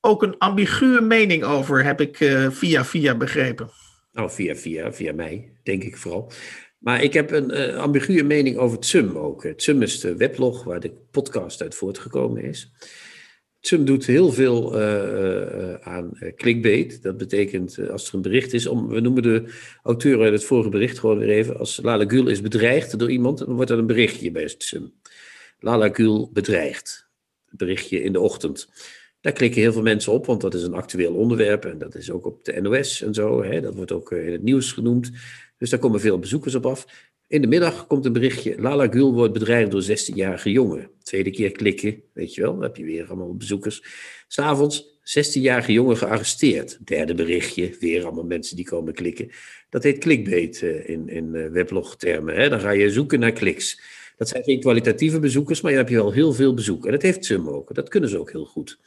[0.00, 2.16] ook een ambiguë mening over, heb ik
[2.50, 3.70] via via begrepen.
[4.12, 6.32] Oh, via via, via mij, denk ik vooral.
[6.78, 9.42] Maar ik heb een ambiguë mening over het SUM ook.
[9.42, 12.72] Het SUM is de weblog waar de podcast uit voortgekomen is.
[13.64, 17.02] Sum doet heel veel uh, uh, aan uh, clickbait.
[17.02, 19.44] Dat betekent als er een bericht is, om, we noemen de
[19.82, 21.58] auteur uit het vorige bericht gewoon weer even.
[21.58, 24.92] Als Lala Gül is bedreigd door iemand, dan wordt er een berichtje bij Sum.
[25.58, 27.08] Lala Gül bedreigd.
[27.50, 28.68] Berichtje in de ochtend.
[29.20, 31.64] Daar klikken heel veel mensen op, want dat is een actueel onderwerp.
[31.64, 33.42] En dat is ook op de NOS en zo.
[33.42, 33.60] Hè?
[33.60, 35.10] Dat wordt ook in het nieuws genoemd.
[35.58, 37.10] Dus daar komen veel bezoekers op af.
[37.32, 38.60] In de middag komt een berichtje.
[38.60, 40.90] Lala Gül wordt bedreigd door 16-jarige jongen.
[41.02, 43.84] Tweede keer klikken, weet je wel, dan heb je weer allemaal bezoekers.
[44.28, 46.86] S'avonds, 16-jarige jongen gearresteerd.
[46.86, 49.30] Derde berichtje, weer allemaal mensen die komen klikken.
[49.68, 52.34] Dat heet clickbait uh, in, in uh, weblogtermen.
[52.34, 52.48] Hè?
[52.48, 53.80] Dan ga je zoeken naar kliks.
[54.16, 56.86] Dat zijn geen kwalitatieve bezoekers, maar je hebt je wel heel veel bezoek.
[56.86, 57.74] En dat heeft Sum ook.
[57.74, 58.78] Dat kunnen ze ook heel goed.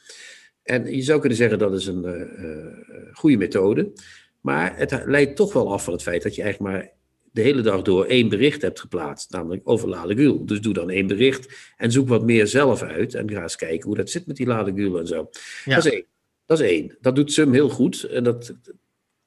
[0.62, 3.92] En je zou kunnen zeggen dat is een uh, goede methode.
[4.40, 6.94] Maar het leidt toch wel af van het feit dat je eigenlijk maar
[7.36, 10.46] de hele dag door één bericht hebt geplaatst, namelijk over Ladegul.
[10.46, 13.86] Dus doe dan één bericht en zoek wat meer zelf uit en ga eens kijken
[13.86, 15.30] hoe dat zit met die Ladegul en zo.
[15.64, 15.74] Ja.
[15.74, 16.04] Dat is één.
[16.46, 16.96] Dat is één.
[17.00, 18.02] Dat doet Sum heel goed.
[18.02, 18.54] En dat,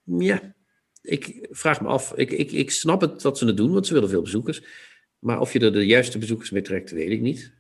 [0.04, 0.56] ja,
[1.02, 2.14] ik vraag me af.
[2.16, 4.64] Ik, ik, ik snap het dat ze het doen, want ze willen veel bezoekers.
[5.20, 7.54] Maar of je er de juiste bezoekers mee trekt, weet ik niet.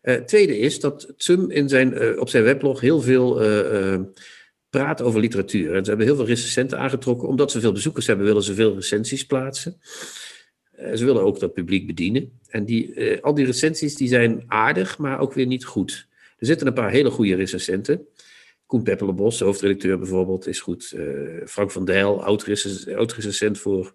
[0.00, 4.00] Eh, tweede is dat Sum in zijn, eh, op zijn weblog heel veel eh,
[4.78, 5.74] praat over literatuur.
[5.74, 7.28] En ze hebben heel veel recensenten aangetrokken.
[7.28, 9.80] Omdat ze veel bezoekers hebben, willen ze veel recensies plaatsen.
[10.70, 12.38] Eh, ze willen ook dat publiek bedienen.
[12.48, 16.06] En die, eh, al die recensies die zijn aardig, maar ook weer niet goed.
[16.38, 18.06] Er zitten een paar hele goede recensenten.
[18.66, 20.92] Koen Peppelenbos, de hoofdredacteur bijvoorbeeld, is goed.
[20.96, 21.02] Eh,
[21.46, 23.94] Frank van Dijl, oud-recens- oud-recensent voor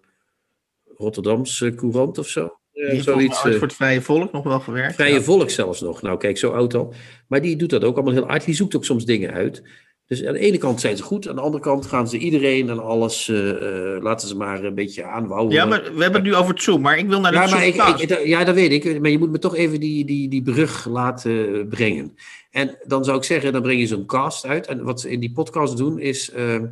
[0.96, 2.54] Rotterdamse Courant of zo.
[2.72, 3.40] Die zoiets.
[3.40, 4.94] voor het Vrije Volk nog wel gewerkt.
[4.94, 5.20] Vrije Ja.
[5.22, 6.02] Volk zelfs nog.
[6.02, 6.94] Nou, kijk, zo oud al.
[7.28, 8.44] Maar die doet dat ook allemaal heel aardig.
[8.44, 9.62] Die zoekt ook soms dingen uit.
[10.10, 12.68] Dus aan de ene kant zijn ze goed, aan de andere kant gaan ze iedereen
[12.68, 15.52] en alles, eh, eh, laten ze maar een beetje aanwouwen.
[15.52, 17.48] Ja, maar we hebben het nu over het Zoom, maar ik wil naar de Ja,
[17.50, 19.00] maar ik, ja, dat weet ik.
[19.00, 22.16] Maar je moet me toch even die, die, die brug laten brengen.
[22.50, 24.66] En dan zou ik zeggen, dan breng je zo'n cast uit.
[24.66, 26.62] En wat ze in die podcast doen, is eh,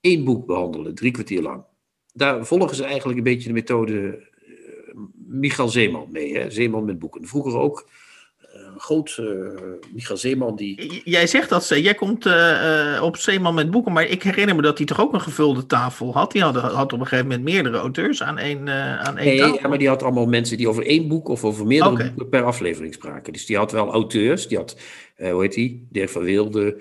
[0.00, 1.62] één boek behandelen, drie kwartier lang.
[2.12, 4.28] Daar volgen ze eigenlijk een beetje de methode
[5.26, 6.38] Michael Zeeman mee.
[6.38, 6.50] Hè?
[6.50, 7.26] Zeeman met boeken.
[7.26, 7.88] Vroeger ook.
[8.80, 9.26] Groot eh,
[9.92, 11.00] Michael Zeeman, die...
[11.04, 14.56] Jij zegt dat ze, jij komt eh, eh, op Zeeman met boeken, maar ik herinner
[14.56, 16.32] me dat hij toch ook een gevulde tafel had.
[16.32, 19.38] Die hadden, had op een gegeven moment meerdere auteurs aan één, eh, aan één Nee,
[19.38, 19.58] tafel.
[19.62, 22.42] ja, maar die had allemaal mensen die over één boek of over meerdere boeken per
[22.42, 23.32] aflevering spraken.
[23.32, 24.76] Dus die had wel auteurs, die had,
[25.16, 26.80] hoe heet die, Dirk van Wilde,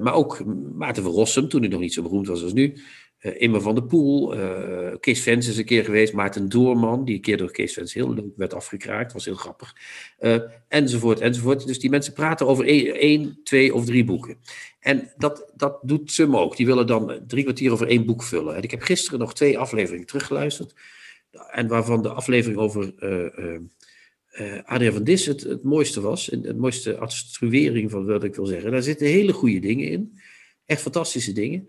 [0.00, 0.42] maar ook
[0.74, 2.74] Maarten van Rossum, toen hij nog niet zo beroemd was als nu.
[3.18, 7.14] Eh Immer van der Poel, eh, Kees Vens is een keer geweest, Maarten Doorman, die
[7.14, 9.76] een keer door Kees Vens heel leuk werd afgekraakt, was heel grappig.
[10.18, 11.66] Eh, enzovoort, enzovoort.
[11.66, 14.38] Dus die mensen praten over één, één, twee of drie boeken.
[14.80, 16.56] En dat, dat doet Sum ook.
[16.56, 18.56] Die willen dan drie kwartier over één boek vullen.
[18.56, 20.74] En ik heb gisteren nog twee afleveringen teruggeluisterd.
[21.50, 22.94] En waarvan de aflevering over
[24.64, 26.26] Adriaan van Dis het, het mooiste was.
[26.26, 28.70] Het mooiste attribuering van wat ik wil zeggen.
[28.70, 30.18] Daar zitten hele goede dingen in.
[30.66, 31.68] Echt fantastische dingen.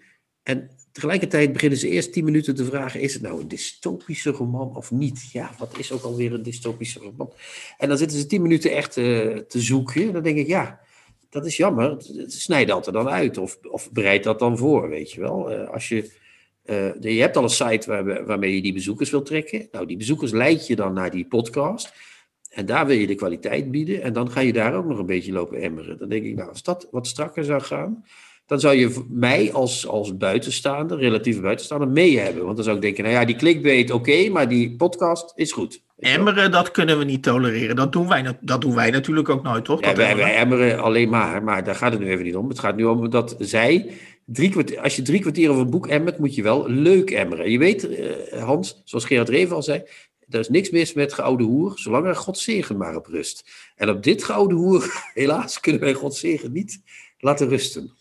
[0.49, 4.75] En tegelijkertijd beginnen ze eerst tien minuten te vragen: is het nou een dystopische roman
[4.75, 5.29] of niet?
[5.31, 7.33] Ja, wat is ook alweer een dystopische roman?
[7.77, 10.13] En dan zitten ze tien minuten echt eh, te zoeken.
[10.13, 10.79] Dan denk ik, ja,
[11.29, 11.97] dat is jammer.
[12.27, 13.37] Snijd dat er dan uit.
[13.37, 15.51] Of, of bereid dat dan voor, weet je wel.
[15.51, 16.11] Eh, als je,
[16.63, 19.67] eh, je hebt al een site waar, waarmee je die bezoekers wilt trekken.
[19.71, 21.93] Nou, die bezoekers leid je dan naar die podcast.
[22.49, 24.01] En daar wil je de kwaliteit bieden.
[24.01, 25.97] En dan ga je daar ook nog een beetje lopen emmeren.
[25.97, 28.03] Dan denk ik, nou, als dat wat strakker zou gaan.
[28.49, 32.43] Dan zou je mij als, als buitenstaander, relatieve buitenstaander, mee hebben.
[32.43, 35.81] Want dan zou ik denken, nou ja, die clickbait oké, maar die podcast is goed.
[35.99, 37.75] Emmeren, dat kunnen we niet tolereren.
[37.75, 39.81] Dat doen wij, dat doen wij natuurlijk ook nooit, toch?
[39.81, 40.31] Ja, Dat wij, emmeren.
[40.31, 42.49] wij emmeren alleen maar, maar daar gaat het nu even niet om.
[42.49, 43.91] Het gaat nu om dat zij,
[44.25, 47.51] drie kwartier, als je drie kwartier over een boek emmert, moet je wel leuk emmeren.
[47.51, 49.83] Je weet, eh, Hans, zoals Gerard Reven al zei,
[50.29, 53.49] er is niks mis met geoude hoer, zolang er Gods zegen maar op rust.
[53.75, 56.81] En op dit geoude hoer, helaas, kunnen wij Gods zegen niet
[57.17, 57.97] laten rusten.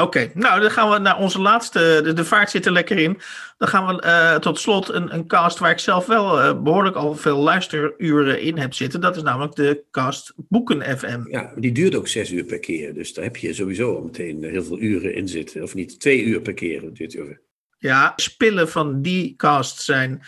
[0.00, 2.00] Oké, nou dan gaan we naar onze laatste.
[2.04, 3.20] De, de vaart zit er lekker in.
[3.58, 6.96] Dan gaan we eh, tot slot een, een cast waar ik zelf wel eh, behoorlijk
[6.96, 9.00] al veel luisteruren in heb zitten.
[9.00, 11.20] Dat is namelijk de cast Boeken FM.
[11.30, 14.44] Ja, die duurt ook zes uur per keer, dus daar heb je sowieso al meteen
[14.44, 15.62] heel veel uren in zitten.
[15.62, 17.38] Of niet, twee uur per keer duurt.
[17.78, 20.22] Ja, spillen van die cast zijn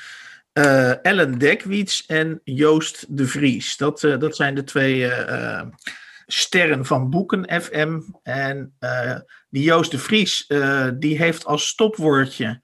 [0.52, 3.76] eh, Ellen Dekwiets en Joost de Vries.
[3.76, 5.10] Dat, dat zijn de twee
[6.32, 8.00] sterren van Boeken FM.
[8.22, 9.16] En eh,
[9.48, 12.60] die Joost de Vries, eh, die heeft als stopwoordje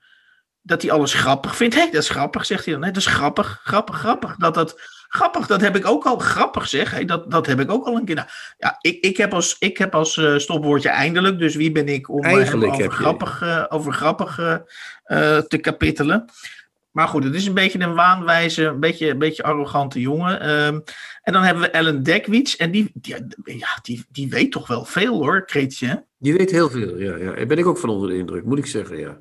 [0.62, 1.74] dat hij alles grappig vindt.
[1.74, 2.83] Hé, dat is grappig, zegt hij dan.
[2.83, 4.37] Hé, dat is grappig, grappig, grappig.
[4.37, 7.04] Dat dat, grappig, dat heb ik ook al, grappig zeg.
[7.04, 8.14] Dat, dat heb ik ook al een keer.
[8.14, 8.28] Nou,
[8.59, 11.38] ja, ik, ik heb als, ik heb als eh, stopwoordje eindelijk.
[11.38, 12.24] Dus wie ben ik om
[12.70, 14.38] over heb je- grappig, over grappig
[15.04, 16.24] eh, te kapitelen.
[16.98, 20.40] Maar goed, het is een beetje een waanwijze, een beetje, een beetje arrogante jongen.
[20.40, 20.80] Ehm,
[21.22, 22.56] en dan hebben we Ellen Dekwiets.
[22.56, 22.92] En die,
[23.42, 26.04] ja, die, die weet toch wel veel hoor, Kreetje.
[26.18, 27.32] Die weet heel veel, ja, ja.
[27.32, 29.20] Daar ben ik ook van onder de indruk, moet ik zeggen, ja.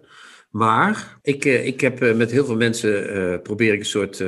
[0.49, 4.23] Maar ik, eh, ik heb eh, met heel veel mensen eh, probeer ik een soort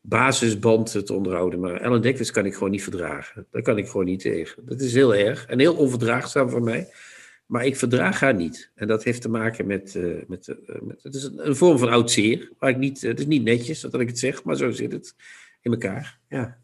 [0.00, 1.60] basisband te onderhouden.
[1.60, 3.46] Maar Ellen Dekwits kan ik gewoon niet verdragen.
[3.50, 4.62] Daar kan ik gewoon niet tegen.
[4.66, 6.88] Dat is heel erg en heel onverdraagzaam voor mij.
[7.46, 8.70] Maar ik verdraag haar niet.
[8.74, 9.94] En dat heeft te maken met.
[9.94, 12.50] eh, met, eh, met het is een, een vorm van oud zeer.
[12.58, 15.14] Waar ik niet, het is niet netjes dat ik het zeg, maar zo zit het
[15.60, 16.18] in elkaar.
[16.28, 16.58] Ja.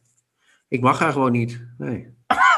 [0.69, 1.61] Ik mag haar gewoon niet.
[1.79, 2.07] Nee.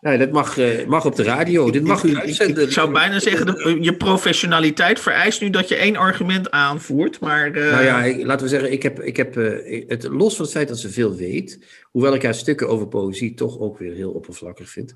[0.00, 1.70] Nee, dat mag, eh, mag op de radio.
[1.70, 2.64] Dit mag u Ik- ik, uitzenden.
[2.64, 7.20] ik zou bijna zeggen, de- je professionaliteit vereist nu dat je één argument aanvoert.
[7.20, 10.36] Maar eh, Nou ja, ik- laten we zeggen, ik heb, ik heb eh, het, los
[10.36, 13.78] van het feit dat ze veel weet, hoewel ik haar stukken over poëzie toch ook
[13.78, 14.94] weer heel oppervlakkig vind.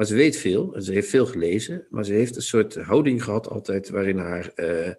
[0.00, 3.24] Maar ze weet veel en ze heeft veel gelezen, maar ze heeft een soort houding
[3.24, 4.92] gehad altijd waarin haar eh,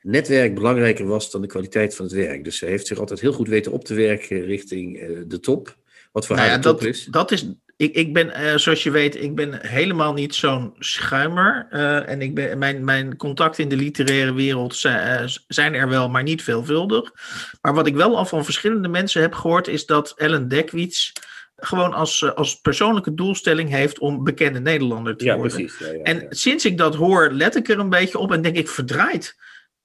[0.00, 2.44] netwerk belangrijker was dan de kwaliteit van het werk.
[2.44, 5.76] Dus ze heeft zich altijd heel goed weten op te werken richting uh, de top.
[6.12, 7.04] Wat voor nou haar ja, de top dat, is.
[7.04, 7.46] Dat is
[7.76, 11.66] ik, ik ben, uh, zoals je weet, ik ben helemaal niet zo'n schuimer.
[11.70, 15.88] Uh, en ik ben, mijn, mijn contacten in de literaire wereld zijn, uh, zijn, er
[15.88, 17.12] wel, maar niet veelvuldig.
[17.60, 21.12] Maar wat ik wel al van verschillende mensen heb gehoord, is dat Ellen Dekwits
[21.60, 25.56] gewoon als, als persoonlijke doelstelling heeft om bekende Nederlander te ja, worden.
[25.56, 28.42] Precies, ja, ja, en sinds ik dat hoor, let ik er een beetje op en
[28.42, 29.36] denk ik, verdraaid.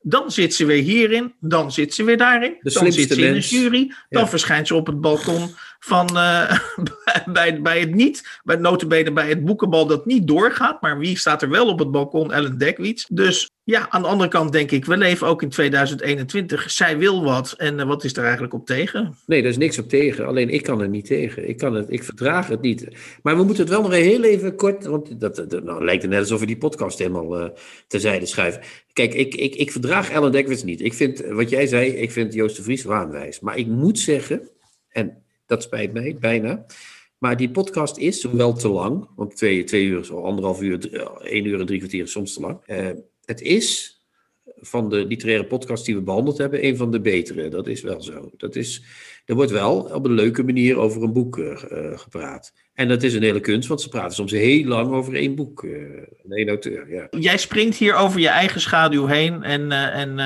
[0.06, 3.34] Dan zit ze weer hierin, dan zit ze weer daarin, De dan zit ze in
[3.34, 5.50] de jury, dan verschijnt ze op het balkon
[5.86, 6.58] van uh,
[7.34, 11.42] bij, bij het niet, bij notabene bij het boekenbal dat niet doorgaat, maar wie staat
[11.42, 12.32] er wel op het balkon?
[12.32, 13.06] Ellen Dekwits.
[13.10, 16.72] Dus ja, aan de andere kant denk ik, we leven ook in 2021.
[16.72, 19.16] Zij wil wat en uh, wat is er eigenlijk op tegen?
[19.26, 20.26] Nee, daar is niks op tegen.
[20.26, 21.50] Alleen ik kan er niet tegen.
[21.50, 22.88] Ik, kan het, ik verdraag het niet.
[23.22, 24.86] Maar we moeten het wel nog heel even kort.
[24.86, 27.50] Want dat, dat nou, lijkt het net alsof we die podcast helemaal uh,
[27.88, 28.62] terzijde schuiven.
[28.94, 30.82] Kijk, ik, ik, ik verdraag Ellen Dekwits niet.
[30.82, 33.40] Ik vind, wat jij zei, ik vind Joost de Vries waanwijs.
[33.40, 34.50] Maar ik moet zeggen,
[34.90, 36.66] en dat spijt mij bijna.
[37.18, 39.08] Maar die podcast is wel te lang.
[39.16, 42.42] Want twee, twee uur, anderhalf uur, drie, één uur en drie kwartier is soms te
[42.42, 42.58] lang.
[42.68, 42.90] Uh,
[43.26, 43.98] het is
[44.56, 47.50] van de literaire podcast die we behandeld hebben, een van de betere.
[47.50, 48.30] Dat is wel zo.
[48.38, 48.84] Dat is,
[49.26, 51.58] er wordt wel op een leuke manier over een boek uh,
[51.96, 52.54] gepraat.
[52.74, 55.64] En dat is een hele kunst, want ze praten soms heel lang over één boek.
[56.30, 57.08] Één auteur, ja.
[57.20, 59.72] Jij springt hier over je eigen schaduw heen en...
[59.72, 60.20] en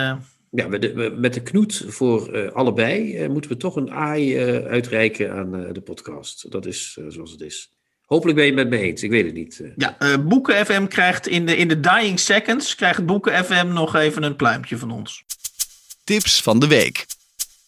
[0.52, 4.46] ja, met de, met de knoet voor uh, allebei uh, moeten we toch een aai
[4.46, 6.52] uh, uitreiken aan de podcast.
[6.52, 7.72] Dat is zoals het is.
[8.06, 9.64] Hopelijk ben je het met me eens, ik weet het niet.
[9.76, 14.24] Ja, Boeken FM krijgt in de, in de dying seconds, krijgt Boeken FM nog even
[14.24, 15.24] een pluimpje van ons.
[16.04, 17.06] Tips van de week.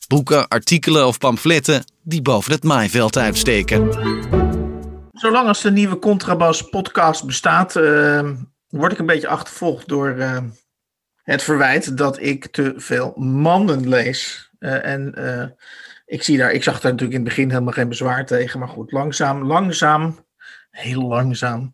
[0.08, 3.90] Boeken, artikelen of pamfletten die boven het maaiveld uitsteken.
[5.12, 7.74] Zolang als de nieuwe Contrabas podcast bestaat,
[8.68, 10.16] word ik een beetje achtervolgd door
[11.32, 14.50] het verwijt dat ik te veel mannen lees.
[14.60, 15.46] Uh, en uh,
[16.06, 18.60] ik, zie daar, ik zag daar natuurlijk in het begin helemaal geen bezwaar tegen.
[18.60, 20.26] Maar goed, langzaam, langzaam,
[20.72, 21.72] heel langzaam.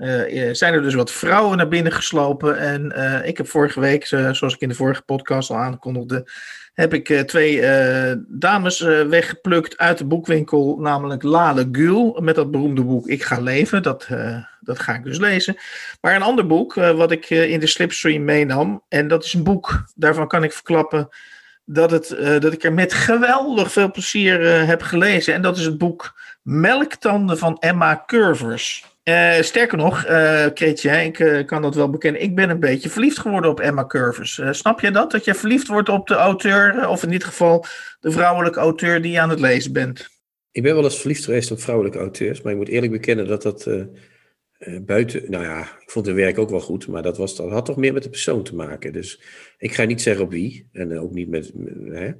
[0.00, 2.58] Uh, zijn er dus wat vrouwen naar binnen geslopen.
[2.58, 2.92] En
[3.26, 6.30] ik heb vorige week, zoals ik in de vorige podcast al aankondigde,
[6.74, 7.62] heb ik twee
[8.28, 13.82] dames weggeplukt uit de boekwinkel, namelijk Lale Gul met dat beroemde boek Ik ga leven.
[13.82, 14.08] Dat,
[14.60, 15.56] dat ga ik dus lezen.
[16.00, 18.82] Maar een ander boek, wat ik in de slipstream meenam.
[18.88, 21.08] En dat is een boek, daarvan kan ik verklappen
[21.64, 25.34] dat, het, dat ik er met geweldig veel plezier heb gelezen.
[25.34, 28.88] En dat is het boek Melktanden van Emma Curvers.
[29.40, 30.04] Sterker nog,
[30.54, 32.22] Kreetje, ik kan dat wel bekennen.
[32.22, 34.40] Ik ben een beetje verliefd geworden op Emma Curvers.
[34.50, 35.10] snap je dat?
[35.10, 37.64] Dat je verliefd wordt op de auteur, of in dit geval
[38.00, 40.08] de vrouwelijke auteur die je aan het lezen bent.
[40.52, 43.42] Ik ben wel eens verliefd geweest op vrouwelijke auteurs, maar ik moet eerlijk bekennen dat
[43.42, 47.36] dat uh, buiten, nou ja, ik vond het werk ook wel goed, maar dat, was,
[47.36, 48.92] dat had toch meer met de persoon te maken.
[48.92, 49.22] Dus
[49.58, 51.52] ik ga niet zeggen op wie, en ook niet met,
[51.88, 52.10] hè.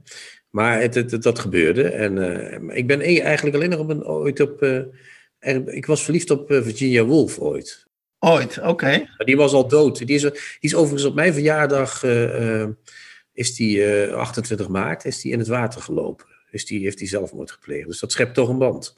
[0.50, 1.82] maar het, het, dat gebeurde.
[1.82, 4.80] En uh, ik ben eigenlijk alleen nog op een, ooit op, uh,
[5.40, 7.86] er, ik was verliefd op Virginia Woolf ooit.
[8.18, 8.68] Ooit, oké.
[8.68, 8.98] Okay.
[8.98, 10.06] Maar die was al dood.
[10.06, 12.04] Die is, die is overigens op mijn verjaardag,
[13.32, 16.26] is die 28 maart, is die in het water gelopen.
[16.50, 17.86] Dus die heeft die zelfmoord gepleegd.
[17.86, 18.94] Dus dat schept toch een band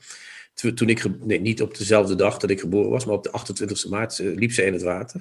[0.55, 3.89] toen ik, nee, niet op dezelfde dag dat ik geboren was, maar op de 28e
[3.91, 5.21] maart uh, liep ze in het water.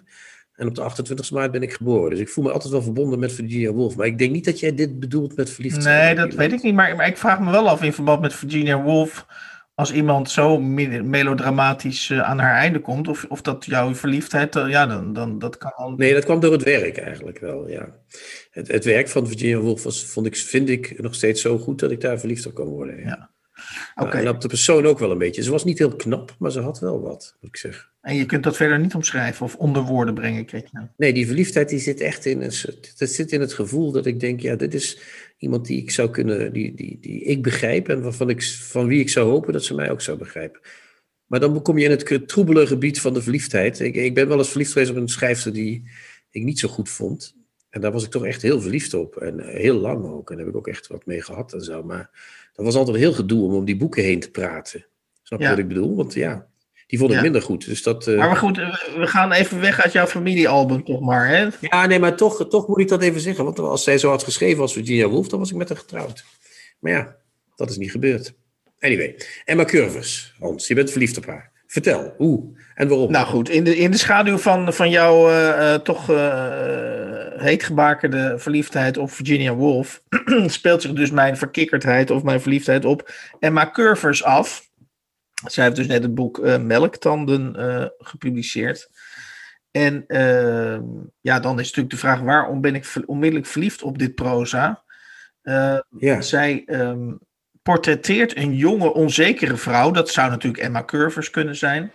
[0.55, 2.09] En op de 28e maart ben ik geboren.
[2.09, 3.95] Dus ik voel me altijd wel verbonden met Virginia Woolf.
[3.95, 6.15] Maar ik denk niet dat jij dit bedoelt met verliefd zijn.
[6.15, 6.73] Nee, dat weet ik niet.
[6.73, 9.25] Maar, maar ik vraag me wel af in verband met Virginia Woolf.
[9.75, 14.69] Als iemand zo melodramatisch uh, aan haar einde komt, of, of dat jouw verliefdheid, uh,
[14.69, 15.91] ja, dan, dan dat kan al.
[15.91, 17.95] Nee, dat kwam door het werk eigenlijk wel, ja.
[18.51, 21.79] Het, het werk van Virginia Woolf was, vond ik, vind ik nog steeds zo goed
[21.79, 22.97] dat ik daar verliefd op kan worden.
[22.97, 23.03] Ja.
[23.05, 23.29] ja.
[23.95, 24.21] Okay.
[24.21, 25.43] En op de persoon ook wel een beetje.
[25.43, 27.89] Ze was niet heel knap, maar ze had wel wat, moet ik zeggen.
[28.01, 30.89] En je kunt dat verder niet omschrijven of onder woorden brengen, Ketje.
[30.97, 32.53] Nee, die verliefdheid die zit echt in, een,
[32.97, 34.99] dat zit in het gevoel dat ik denk, ja, dit is
[35.41, 38.99] iemand die ik zou kunnen, die, die, die ik begrijp en waarvan ik, van wie
[38.99, 40.61] ik zou hopen dat ze mij ook zou begrijpen.
[41.25, 43.79] Maar dan kom je in het troebele gebied van de verliefdheid.
[43.79, 45.89] Ik, ik ben wel eens verliefd geweest op een schrijfster die
[46.29, 47.35] ik niet zo goed vond.
[47.69, 49.15] En daar was ik toch echt heel verliefd op.
[49.15, 50.29] En heel lang ook.
[50.29, 51.83] En daar heb ik ook echt wat mee gehad en zo.
[51.83, 52.09] Maar
[52.53, 54.85] dat was altijd heel gedoe om om die boeken heen te praten.
[55.23, 55.51] Snap je Ja.
[55.51, 55.95] wat ik bedoel?
[55.95, 56.50] Want ja,
[56.91, 57.23] die vond ik Ja.
[57.23, 57.65] minder goed.
[57.65, 58.57] Dus dat, eh, Maar, goed,
[58.95, 61.47] we gaan even weg uit jouw familiealbum toch maar, hè?
[61.59, 63.43] Ja, nee, maar toch, toch moet ik dat even zeggen.
[63.43, 66.23] Want als zij zo had geschreven als Virginia Woolf, dan was ik met haar getrouwd.
[66.79, 67.15] Maar ja,
[67.55, 68.33] dat is niet gebeurd.
[68.79, 71.51] Anyway, Emma Curvers, Hans, je bent verliefd op haar.
[71.67, 72.43] Vertel, hoe
[72.75, 73.11] en waarom?
[73.11, 78.33] Nou goed, in de, in de schaduw van, van jouw eh, eh, toch eh heetgebakerde
[78.37, 80.03] verliefdheid op Virginia Woolf
[80.47, 84.69] speelt zich dus mijn verkikkerdheid of mijn verliefdheid op Emma Curvers af.
[85.45, 88.89] Zij heeft dus net het boek eh, Melktanden eh, gepubliceerd.
[89.71, 90.83] En ehm,
[91.21, 94.83] ja, dan is natuurlijk de vraag: waarom ben ik onmiddellijk verliefd op dit proza?
[95.43, 96.21] Uh, ja.
[96.21, 97.19] Zij um,
[97.61, 99.91] portretteert een jonge, onzekere vrouw.
[99.91, 101.91] Dat zou natuurlijk Emma Curvers kunnen zijn.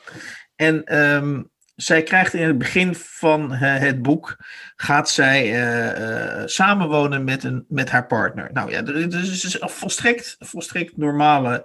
[0.57, 4.37] En um, zij krijgt in het begin van het boek,
[4.77, 8.51] gaat zij uh, uh, samenwonen met, een, met haar partner.
[8.53, 11.65] Nou ja, dat is een volstrekt, volstrekt normale,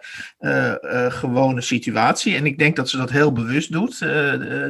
[1.10, 2.36] gewone situatie.
[2.36, 4.00] En ik denk dat ze dat heel bewust doet,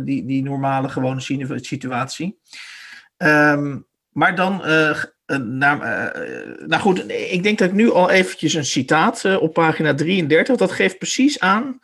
[0.06, 1.22] die, die normale, gewone
[1.56, 2.40] situatie.
[3.18, 4.62] Um, maar dan,
[5.42, 5.80] nou,
[6.68, 10.72] nou, goed, ik denk dat ik nu al eventjes een citaat op pagina 33, dat
[10.72, 11.80] geeft precies aan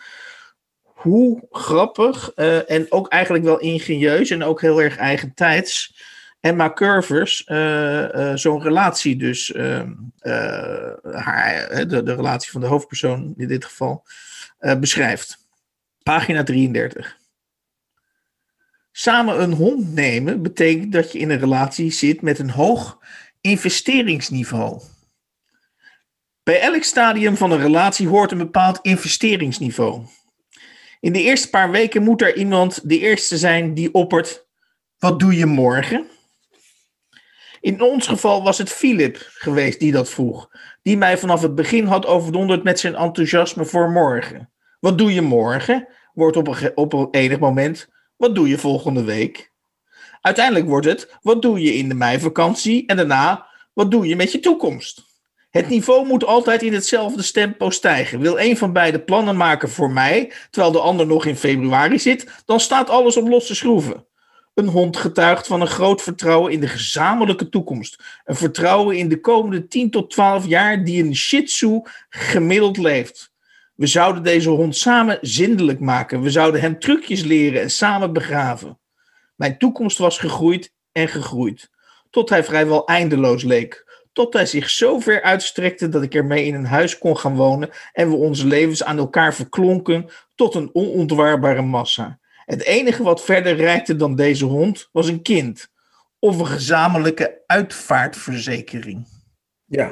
[1.07, 6.01] hoe grappig uh, en ook eigenlijk wel ingenieus en ook heel erg eigentijds
[6.39, 9.93] Emma Curvers uh, uh, zo'n relatie dus, ehm,
[11.01, 14.03] haar, de, de relatie van de hoofdpersoon in dit geval,
[14.79, 15.37] beschrijft.
[16.03, 17.17] Pagina 33.
[18.91, 22.99] Samen een hond nemen betekent dat je in een relatie zit met een hoog
[23.41, 24.81] investeringsniveau.
[26.43, 30.05] Bij elk stadium van een relatie hoort een bepaald investeringsniveau.
[30.99, 34.47] In de eerste paar weken moet er iemand de eerste zijn die oppert:
[34.97, 36.07] Wat doe je morgen?
[37.61, 40.49] In ons geval was het Philip geweest die dat vroeg,
[40.81, 44.51] die mij vanaf het begin had overdonderd met zijn enthousiasme voor morgen.
[44.79, 45.87] Wat doe je morgen?
[46.13, 49.51] Wordt op een, op een enig moment: Wat doe je volgende week?
[50.21, 52.85] Uiteindelijk wordt het: Wat doe je in de meivakantie?
[52.87, 55.06] En daarna: Wat doe je met je toekomst?
[55.49, 58.19] Het niveau moet altijd in hetzelfde tempo stijgen.
[58.19, 62.43] Wil een van beide plannen maken voor mij, terwijl de ander nog in februari zit,
[62.45, 64.05] dan staat alles op losse schroeven.
[64.53, 68.03] Een hond getuigt van een groot vertrouwen in de gezamenlijke toekomst.
[68.25, 73.31] Een vertrouwen in de komende 10 tot 12 jaar die een Shih Tzu gemiddeld leeft.
[73.75, 76.21] We zouden deze hond samen zindelijk maken.
[76.21, 78.79] We zouden hem trucjes leren en samen begraven.
[79.35, 81.69] Mijn toekomst was gegroeid en gegroeid,
[82.09, 83.86] tot hij vrijwel eindeloos leek
[84.17, 87.69] tot hij zich zo ver uitstrekte dat ik ermee in een huis kon gaan wonen
[87.93, 92.19] en we onze levens aan elkaar verklonken tot een onontwaarbare massa.
[92.45, 95.67] Het enige wat verder reikte dan deze hond was een kind
[96.19, 99.07] of een gezamenlijke uitvaartverzekering.
[99.65, 99.87] Ja,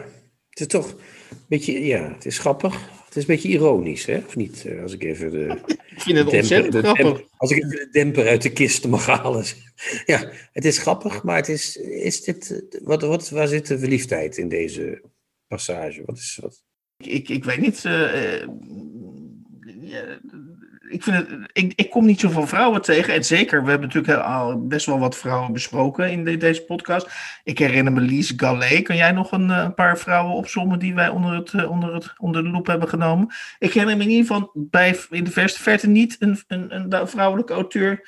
[0.50, 2.90] het is toch een beetje, ja, het is grappig.
[3.16, 4.18] Het is een beetje ironisch, hè?
[4.18, 4.66] Of niet?
[4.66, 5.62] Eh, als ik even de.
[5.96, 7.28] ik vind het ontzettend grappig.
[7.38, 9.46] als ik even de demper uit de kist mag halen.
[10.06, 11.76] ja, het is grappig, maar het is.
[11.78, 15.02] is dit, wat, wat, waar zit de verliefdheid in deze
[15.48, 16.02] passage?
[16.06, 16.40] Wat is.
[16.42, 16.64] Wat?
[16.98, 17.84] Ik, ik weet niet.
[17.84, 18.48] Uh, ja,
[20.90, 23.14] ik, vind het, ik, ik kom niet zoveel vrouwen tegen.
[23.14, 27.08] En zeker, we hebben natuurlijk al best wel wat vrouwen besproken in deze podcast.
[27.44, 28.84] Ik herinner me Lise Gallet.
[28.84, 32.14] Kan jij nog een, een, paar vrouwen opzommen die wij onder, het, eh, onder, het,
[32.18, 33.28] onder de loep hebben genomen?
[33.60, 37.08] Ik herinner me in ieder geval bij, in de verste verte niet een, een, een
[37.08, 38.04] vrouwelijke auteur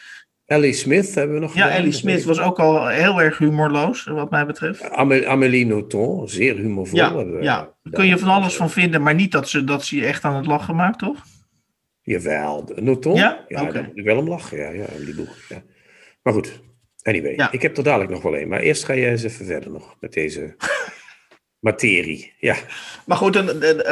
[0.48, 4.30] Ellie Smith hebben we nog Ja, Ellie Smith was ook al heel erg humorloos, wat
[4.30, 4.92] mij betreft.
[4.92, 6.98] Amélie Nothomb, zeer humorvol.
[6.98, 7.12] Ja,
[7.42, 7.74] ja.
[7.84, 10.24] daar kun je van alles van vinden, maar niet dat ze, dat ze je echt
[10.24, 11.24] aan het lachen maakt, toch?
[12.08, 13.16] Jawel, Noton?
[13.16, 13.74] Ja, ja okay.
[13.74, 15.28] daar moet ik wel om lachen, ja, ja, die.
[15.50, 15.64] Ja.
[16.22, 16.62] Maar goed,
[17.02, 18.48] anyway, ik heb er dadelijk nog wel een.
[18.48, 20.56] Maar eerst ga jij eens even verder nog met deze
[21.68, 22.34] materie.
[22.40, 22.56] Ja.
[23.06, 23.36] Maar goed,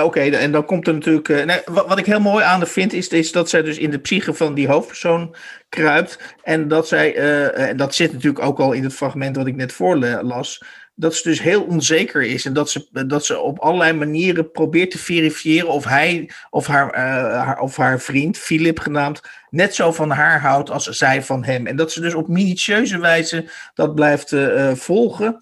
[0.01, 1.29] oké, en dan komt er natuurlijk.
[1.29, 3.77] Uh, nee, wat, wat, ik heel mooi aan de vind, is, is dat zij dus
[3.77, 5.35] in de psyche van die hoofdpersoon
[5.69, 6.35] kruipt.
[6.43, 9.55] En dat zij, uh, en dat zit natuurlijk ook al in het fragment wat ik
[9.55, 10.63] net voorlas
[10.95, 12.45] dat ze dus heel onzeker is.
[12.45, 16.85] En dat ze, dat ze op allerlei manieren probeert te verifiëren of hij of haar,
[16.85, 16.99] uh,
[17.43, 21.67] haar, of haar vriend, Philip genaamd, net zo van haar houdt als zij van hem.
[21.67, 25.41] En dat ze dus op minutieuze wijze dat blijft uh, volgen.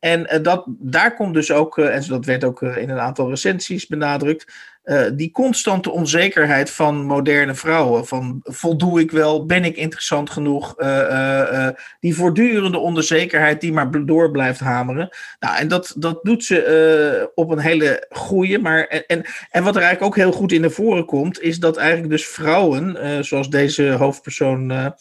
[0.00, 4.52] En dat, daar komt dus ook, en dat werd ook in een aantal recensies benadrukt,
[4.84, 8.06] uh, die constante onzekerheid van moderne vrouwen.
[8.06, 9.46] Van voldoe ik wel?
[9.46, 10.74] Ben ik interessant genoeg?
[10.80, 11.68] Uh, uh,
[12.00, 15.08] die voortdurende onzekerheid die maar door blijft hameren.
[15.40, 18.58] Nou, en dat, dat doet ze op een hele goede.
[18.58, 21.76] Maar, en, en, wat er eigenlijk ook heel goed in naar voren komt, is dat
[21.76, 24.92] eigenlijk dus vrouwen, zoals deze hoofdpersoon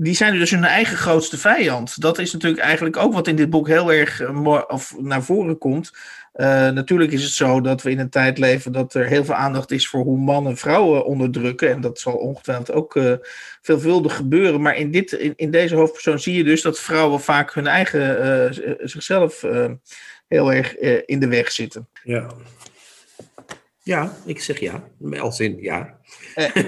[0.00, 2.00] die zijn dus hun eigen grootste vijand.
[2.00, 4.22] Dat is natuurlijk eigenlijk ook wat in dit boek heel erg
[4.98, 5.92] naar voren komt.
[6.40, 9.34] Uh, natuurlijk is het zo dat we in een tijd leven dat er heel veel
[9.34, 11.70] aandacht is voor hoe mannen vrouwen onderdrukken.
[11.70, 13.12] En dat zal ongetwijfeld ook uh,
[13.62, 14.60] veelvuldig gebeuren.
[14.60, 18.26] Maar in, dit, in, in, deze hoofdpersoon zie je dus dat vrouwen vaak hun eigen
[18.26, 19.44] uh, zichzelf
[20.28, 21.88] heel erg in de weg zitten.
[22.02, 22.26] Ja.
[23.82, 24.84] Ja, ik zeg ja.
[25.18, 25.98] Als in ja.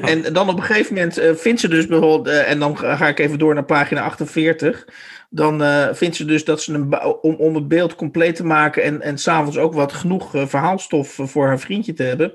[0.02, 3.38] en dan op een gegeven moment vindt ze dus bijvoorbeeld, en dan ga ik even
[3.38, 4.86] door naar pagina 48
[5.30, 8.82] dan uh, vindt ze dus dat ze een om, om het beeld compleet te maken
[8.82, 12.32] en, en s'avonds ook wat genoeg uh, verhaalstof voor haar vriendje te hebben.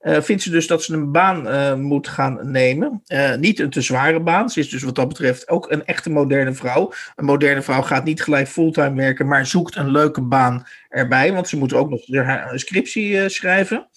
[0.00, 3.02] vindt ze dus dat ze een baan moet gaan nemen.
[3.38, 4.50] Niet een te zware baan.
[4.50, 6.92] Ze is dus wat dat betreft ook een echte moderne vrouw.
[7.16, 11.32] Een moderne vrouw gaat niet gelijk fulltime werken, maar zoekt een leuke baan erbij.
[11.32, 13.88] Want ze moet ook nog haar scriptie schrijven.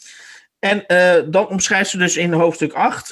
[0.60, 0.84] En
[1.32, 3.10] dan omschrijft ze dus in hoofdstuk 8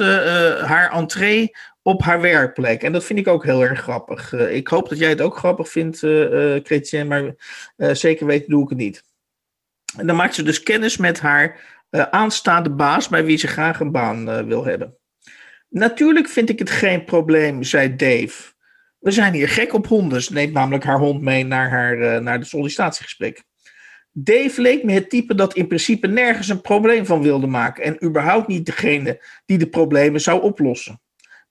[0.66, 1.52] haar entree
[1.82, 2.84] op haar werkplek.
[2.84, 4.34] En dat vind ik ook heel erg grappig.
[4.34, 7.36] ik hoop dat jij het ook grappig vindt, uh, Chrétien, maar
[7.78, 9.04] zeker weten doe ik het niet.
[9.98, 11.60] En dan maakt ze dus kennis met haar
[12.12, 14.98] aanstaande baas bij wie ze graag een baan wil hebben.
[15.70, 18.54] Natuurlijk vind ik het geen probleem, zei Dave.
[19.00, 20.22] We zijn hier gek op honden.
[20.22, 23.44] Ze neemt namelijk haar hond mee naar, haar, naar de sollicitatiegesprek.
[24.12, 28.06] Dave leek me het type dat in principe nergens een probleem van wilde maken en
[28.06, 31.02] überhaupt niet degene die de problemen zou oplossen.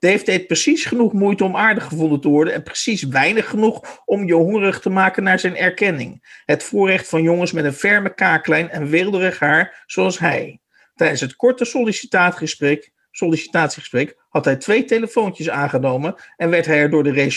[0.00, 4.26] Dave deed precies genoeg moeite om aardig gevonden te worden en precies weinig genoeg om
[4.26, 6.40] je hongerig te maken naar zijn erkenning.
[6.44, 10.60] Het voorrecht van jongens met een ferme kaaklijn en weelderig haar zoals hij.
[10.94, 17.02] Tijdens het korte sollicitatiegesprek, sollicitatiegesprek had hij twee telefoontjes aangenomen en werd hij er door
[17.02, 17.30] de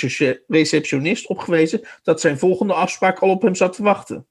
[0.48, 4.28] receptionist op gewezen dat zijn volgende afspraak al op hem zat te wachten.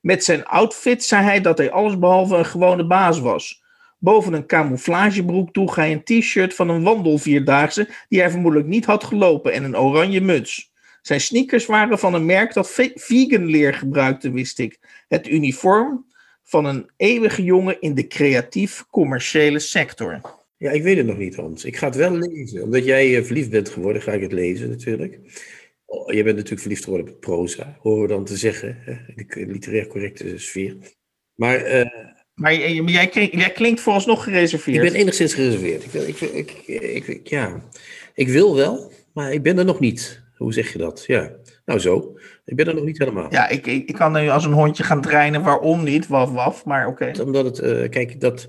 [0.00, 3.64] Met zijn outfit zei hij dat hij allesbehalve een gewone baas was.
[3.98, 9.04] Boven een camouflagebroek droeg hij een t-shirt van een wandelvierdaagse die hij vermoedelijk niet had
[9.04, 10.72] gelopen en een oranje muts.
[11.02, 14.78] Zijn sneakers waren van een merk dat vegan leer gebruikte, wist ik.
[15.08, 16.06] Het uniform
[16.42, 20.20] van een eeuwige jongen in de creatief-commerciële sector.
[20.56, 21.64] Ja, ik weet het nog niet, Hans.
[21.64, 22.62] Ik ga het wel lezen.
[22.62, 25.18] Omdat jij eh, verliefd bent geworden, ga ik het lezen natuurlijk.
[25.84, 28.78] Oh, je bent natuurlijk verliefd geworden op proza, horen we dan te zeggen.
[29.16, 30.76] In de literair correcte sfeer.
[31.34, 31.86] Maar uh,
[32.36, 34.84] maar jij, jij, klinkt vooralsnog gereserveerd.
[34.84, 35.84] Ik ben enigszins gereserveerd.
[35.84, 37.62] Ik, ik, ik, ik, ja.
[38.14, 40.24] ik wil wel, maar ik ben er nog niet.
[40.36, 41.04] Hoe zeg je dat?
[41.06, 41.30] Ja,
[41.64, 42.18] nou zo.
[42.44, 43.32] Ik ben er nog niet helemaal.
[43.32, 45.42] Ja, ik, ik, kan nu als een hondje gaan trainen.
[45.42, 46.06] Waarom niet?
[46.06, 46.64] Waf, waf.
[46.64, 47.10] Maar oké.
[47.22, 48.48] Omdat het, uh, kijk, dat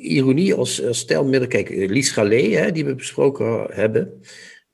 [0.00, 1.48] ironie als, als stijlmiddel.
[1.48, 4.20] Kijk, Lies Gallet, hè, die we besproken hebben,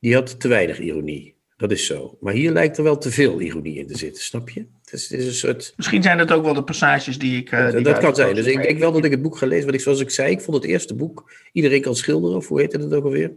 [0.01, 1.37] die had te weinig ironie.
[1.63, 2.17] Dat is zo.
[2.21, 4.61] Maar hier lijkt er wel te veel ironie in te zitten, snap je?
[4.61, 5.73] Het is, het is een soort...
[5.77, 7.53] Misschien zijn het ook wel de passages die ik.
[7.53, 8.35] Uh, die dat kan zijn.
[8.35, 9.65] Dus ik denk wel dat ik het boek ga lezen.
[9.65, 11.33] Want ik, zoals ik zei, ik vond het eerste boek.
[11.53, 13.33] Iedereen kan schilderen, of hoe heet het ook alweer?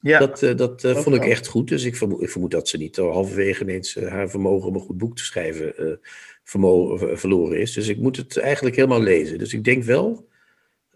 [0.00, 1.68] Ja, dat uh, dat uh, vond ik echt goed.
[1.68, 4.98] Dus ik vermoed, ik vermoed dat ze niet halverwege ineens haar vermogen om een goed
[4.98, 5.98] boek te schrijven
[6.44, 7.72] vermogen, verloren is.
[7.72, 9.38] Dus ik moet het eigenlijk helemaal lezen.
[9.38, 10.28] Dus ik denk wel,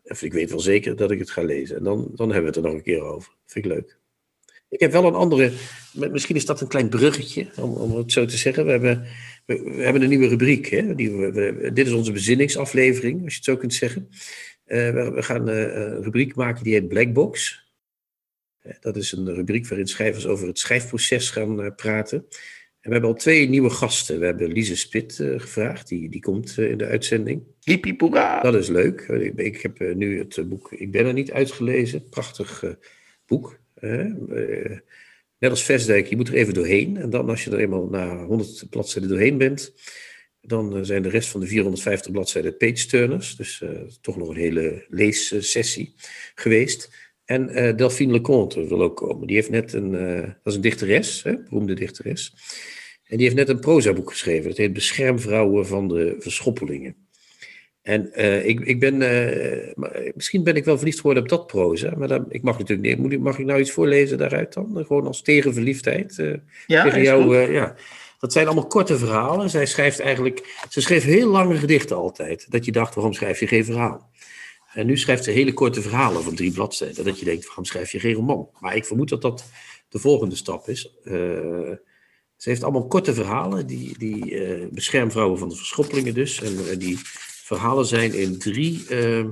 [0.03, 1.77] of ik weet wel zeker dat ik het ga lezen.
[1.77, 3.33] En dan, dan hebben we het er nog een keer over.
[3.47, 3.99] Vind ik leuk.
[4.71, 5.53] Ik heb wel een andere,
[5.93, 8.65] misschien is dat een klein bruggetje, om, om het zo te zeggen.
[8.65, 9.07] We hebben,
[9.47, 10.67] we, hebben een nieuwe rubriek.
[10.67, 10.95] Hè?
[10.95, 14.09] Die, we, dit is onze bezinningsaflevering, als je het zo kunt zeggen.
[14.11, 17.65] Uh, we, we, gaan uh, een rubriek maken die heet Blackbox.
[18.63, 22.19] Uh, dat is een rubriek waarin schrijvers over het schrijfproces gaan praten.
[22.81, 24.19] En we hebben al twee nieuwe gasten.
[24.19, 27.43] We hebben Lise Spit gevraagd, die, die komt in de uitzending.
[27.61, 27.97] Hippie
[28.43, 29.01] Dat is leuk.
[29.01, 32.09] Ik, ik heb nu het boek Ik ben er niet uitgelezen.
[32.09, 32.65] Prachtig
[33.27, 33.59] boek.
[33.81, 34.79] Eh,
[35.39, 36.97] net als Vestdijk, je moet er even doorheen.
[36.97, 39.73] En dan als je er eenmaal na 100 bladzijden doorheen bent,
[40.41, 43.37] dan eh, zijn de rest van de 450 bladzijden page-turners.
[43.37, 43.71] Dus uh,
[44.01, 45.95] toch nog een hele leessessie
[46.35, 46.99] geweest.
[47.25, 49.27] En uh, Delphine Leconte wil ook komen.
[49.27, 49.91] Die heeft net een,
[50.23, 52.35] dat is een dichteres, hè, beroemde dichteres.
[53.05, 54.49] En die heeft net een proza-boek geschreven.
[54.49, 57.09] Dat heet Beschermvrouwen van de Verschoppelingen.
[57.83, 61.95] En uh, ik, ik ben, uh, misschien ben ik wel verliefd geworden op dat proza,
[61.97, 63.21] maar dan, ik mag natuurlijk niet.
[63.21, 64.85] Mag ik nou iets voorlezen daaruit dan?
[64.87, 66.35] Gewoon als tegenverliefdheid uh,
[66.67, 67.53] ja, tegen jou.
[67.53, 67.75] ja.
[68.19, 69.51] Dat zijn allemaal korte verhalen.
[69.51, 72.51] Zij schrijft eigenlijk, ze schreef heel lange gedichten altijd.
[72.51, 74.11] Dat je dacht, waarom schrijf je geen verhaal?
[74.73, 77.05] En nu schrijft ze hele korte verhalen van drie bladzijden.
[77.05, 78.49] Dat je denkt, waarom schrijf je geen roman?
[78.59, 79.45] Maar ik vermoed dat dat
[79.89, 80.95] de volgende stap is.
[82.37, 84.39] ze heeft allemaal korte verhalen, die, die
[84.71, 86.43] beschermvrouwen van de verschoppelingen dus.
[86.43, 86.99] En die
[87.57, 89.25] verhalen zijn in drie, uh,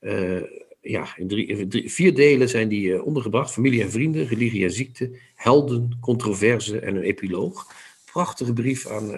[0.00, 0.42] uh,
[0.80, 3.52] ja, in drie, vier delen zijn die uh, ondergebracht.
[3.52, 7.72] Familie en vrienden, religie en ziekte, helden, controverse en een epiloog.
[8.04, 9.14] Prachtige brief aan,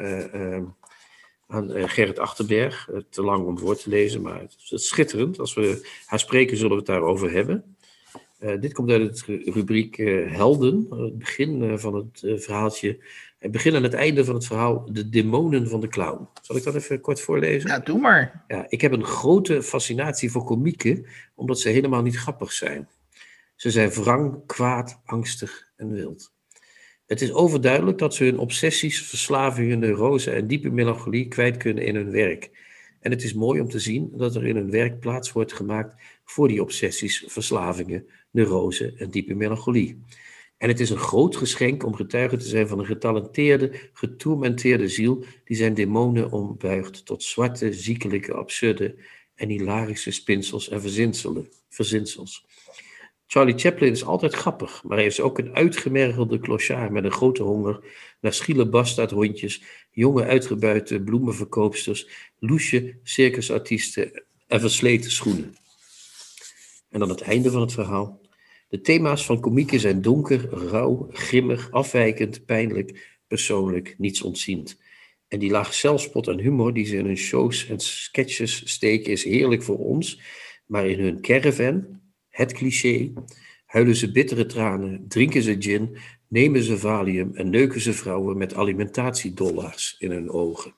[1.46, 2.88] aan Gerrit Achterberg.
[3.10, 5.38] te lang om voor te lezen, maar het is schitterend.
[5.38, 7.76] Als we haar spreken, zullen we het daarover hebben.
[8.60, 9.96] dit komt uit het rubriek
[10.28, 12.98] Helden, het begin van het verhaaltje
[13.42, 16.28] het begin en het einde van het verhaal De Demonen van de Clown.
[16.42, 17.70] Zal ik dat even kort voorlezen?
[17.70, 18.44] Ja, doe maar.
[18.48, 22.88] Ja, ik heb een grote fascinatie voor komieken, omdat ze helemaal niet grappig zijn.
[23.56, 26.32] Ze zijn wrang, kwaad, angstig en wild.
[27.06, 31.94] Het is overduidelijk dat ze hun obsessies, verslavingen, neurose en diepe melancholie kwijt kunnen in
[31.94, 32.50] hun werk.
[33.00, 36.02] En het is mooi om te zien dat er in hun werk plaats wordt gemaakt
[36.24, 40.02] voor die obsessies, verslavingen, neurose en diepe melancholie.
[40.62, 45.24] En het is een groot geschenk om getuige te zijn van een getalenteerde, getormenteerde ziel
[45.44, 48.94] die zijn demonen ombuigt tot zwarte, ziekelijke, absurde
[49.34, 50.80] en hilarische spinsels en
[51.68, 52.46] verzinsels.
[53.26, 57.42] Charlie Chaplin is altijd grappig, maar hij is ook een uitgemergelde clochard met een grote
[57.42, 57.80] honger
[58.20, 62.08] naar schiele bastaardhondjes, jonge uitgebuite bloemenverkoopsters,
[62.38, 65.56] loesje circusartiesten en versleten schoenen.
[66.88, 68.21] En dan het einde van het verhaal.
[68.72, 74.80] De thema's van komieken zijn donker, rauw, grimmig, afwijkend, pijnlijk, persoonlijk, niets ontziend.
[75.28, 79.24] En die laag zelfspot en humor die ze in hun shows en sketches steken is
[79.24, 80.20] heerlijk voor ons,
[80.66, 83.12] maar in hun caravan, het cliché,
[83.66, 85.96] huilen ze bittere tranen, drinken ze gin,
[86.28, 90.74] nemen ze valium en neuken ze vrouwen met alimentatiedollars in hun ogen.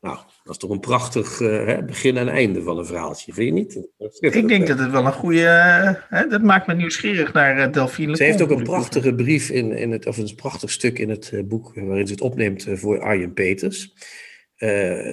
[0.00, 3.52] Nou, dat is toch een prachtig uh, begin en einde van een verhaaltje, vind je
[3.52, 3.88] niet?
[4.18, 6.02] Ik denk dat het wel een goede.
[6.10, 8.16] Uh, dat maakt me nieuwsgierig naar uh, Delphine.
[8.16, 11.32] Ze heeft ook een prachtige brief in, in het, of een prachtig stuk in het
[11.44, 13.94] boek waarin ze het opneemt voor Arjen Peters.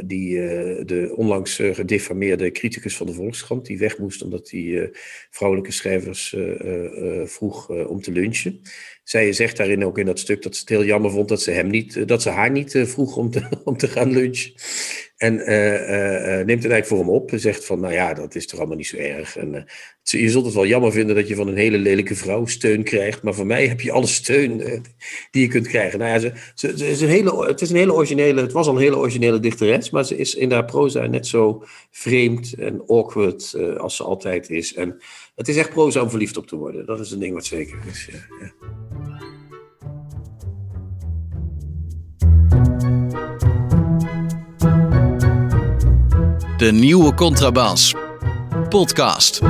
[0.05, 0.35] die
[0.85, 4.91] de onlangs gedefameerde criticus van de Volkskrant, die weg moest omdat hij
[5.29, 6.35] vrouwelijke schrijvers
[7.25, 8.61] vroeg om te lunchen.
[9.03, 11.51] Zij zegt daarin ook in dat stuk dat ze het heel jammer vond dat ze,
[11.51, 14.53] hem niet, dat ze haar niet vroeg om te, om te gaan lunchen.
[15.17, 18.35] En uh, uh, neemt het eigenlijk voor hem op en zegt van, nou ja, dat
[18.35, 19.37] is toch allemaal niet zo erg.
[19.37, 19.65] En,
[20.01, 23.21] je zult het wel jammer vinden dat je van een hele lelijke vrouw steun krijgt,
[23.21, 24.57] maar van mij heb je alle steun
[25.31, 25.99] die je kunt krijgen.
[25.99, 28.67] Nou ja, ze, ze, ze, is een hele, het is een hele originele, het was
[28.67, 32.83] al een hele originele dichteres, maar ze is in haar proza net zo vreemd en
[32.87, 34.73] awkward als ze altijd is.
[34.73, 35.01] En
[35.35, 37.77] het is echt proza om verliefd op te worden, dat is een ding wat zeker
[37.85, 38.05] is.
[38.05, 38.51] Ja, ja.
[46.57, 47.95] De nieuwe Contrabas.
[48.69, 49.41] Podcast.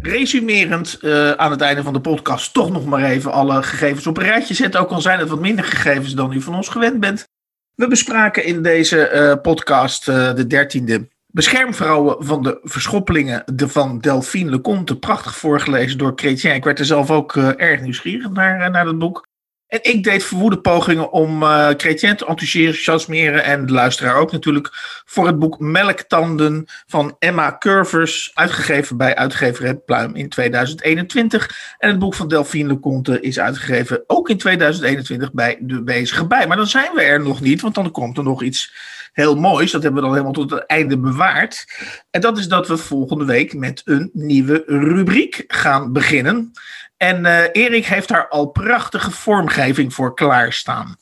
[0.00, 4.16] Resumerend uh, aan het einde van de podcast toch nog maar even alle gegevens op
[4.16, 4.80] een rijtje zetten.
[4.80, 7.28] Ook al zijn het wat minder gegevens dan u van ons gewend bent.
[7.74, 13.98] We bespraken in deze uh, podcast uh, de dertiende beschermvrouwen van de verschoppelingen de van
[13.98, 14.98] Delphine Leconte.
[14.98, 16.54] Prachtig voorgelezen door Chrétien.
[16.54, 19.30] Ik werd er zelf ook erg nieuwsgierig naar, naar dat boek.
[19.72, 24.68] En ik deed verwoede pogingen om uh, Chrétien te enthousiasmeren en de luisteraar ook natuurlijk
[25.04, 31.74] voor het boek Melktanden van Emma Curvers, uitgegeven bij uitgever Pluim in 2021.
[31.78, 36.46] En het boek van Delphine Leconte is uitgegeven ook in 2021 bij De Bezige Bij.
[36.46, 38.72] Maar dan zijn we er nog niet, want dan komt er nog iets
[39.12, 39.70] heel moois.
[39.70, 41.66] Dat hebben we dan helemaal tot het einde bewaard.
[42.10, 46.52] En dat is dat we volgende week met een nieuwe rubriek gaan beginnen.
[46.96, 50.96] En uh, Erik heeft daar al prachtige vormgeving voor klaarstaan.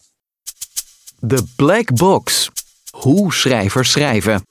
[1.18, 2.50] De Black Box.
[2.90, 4.46] Hoe schrijvers schrijven.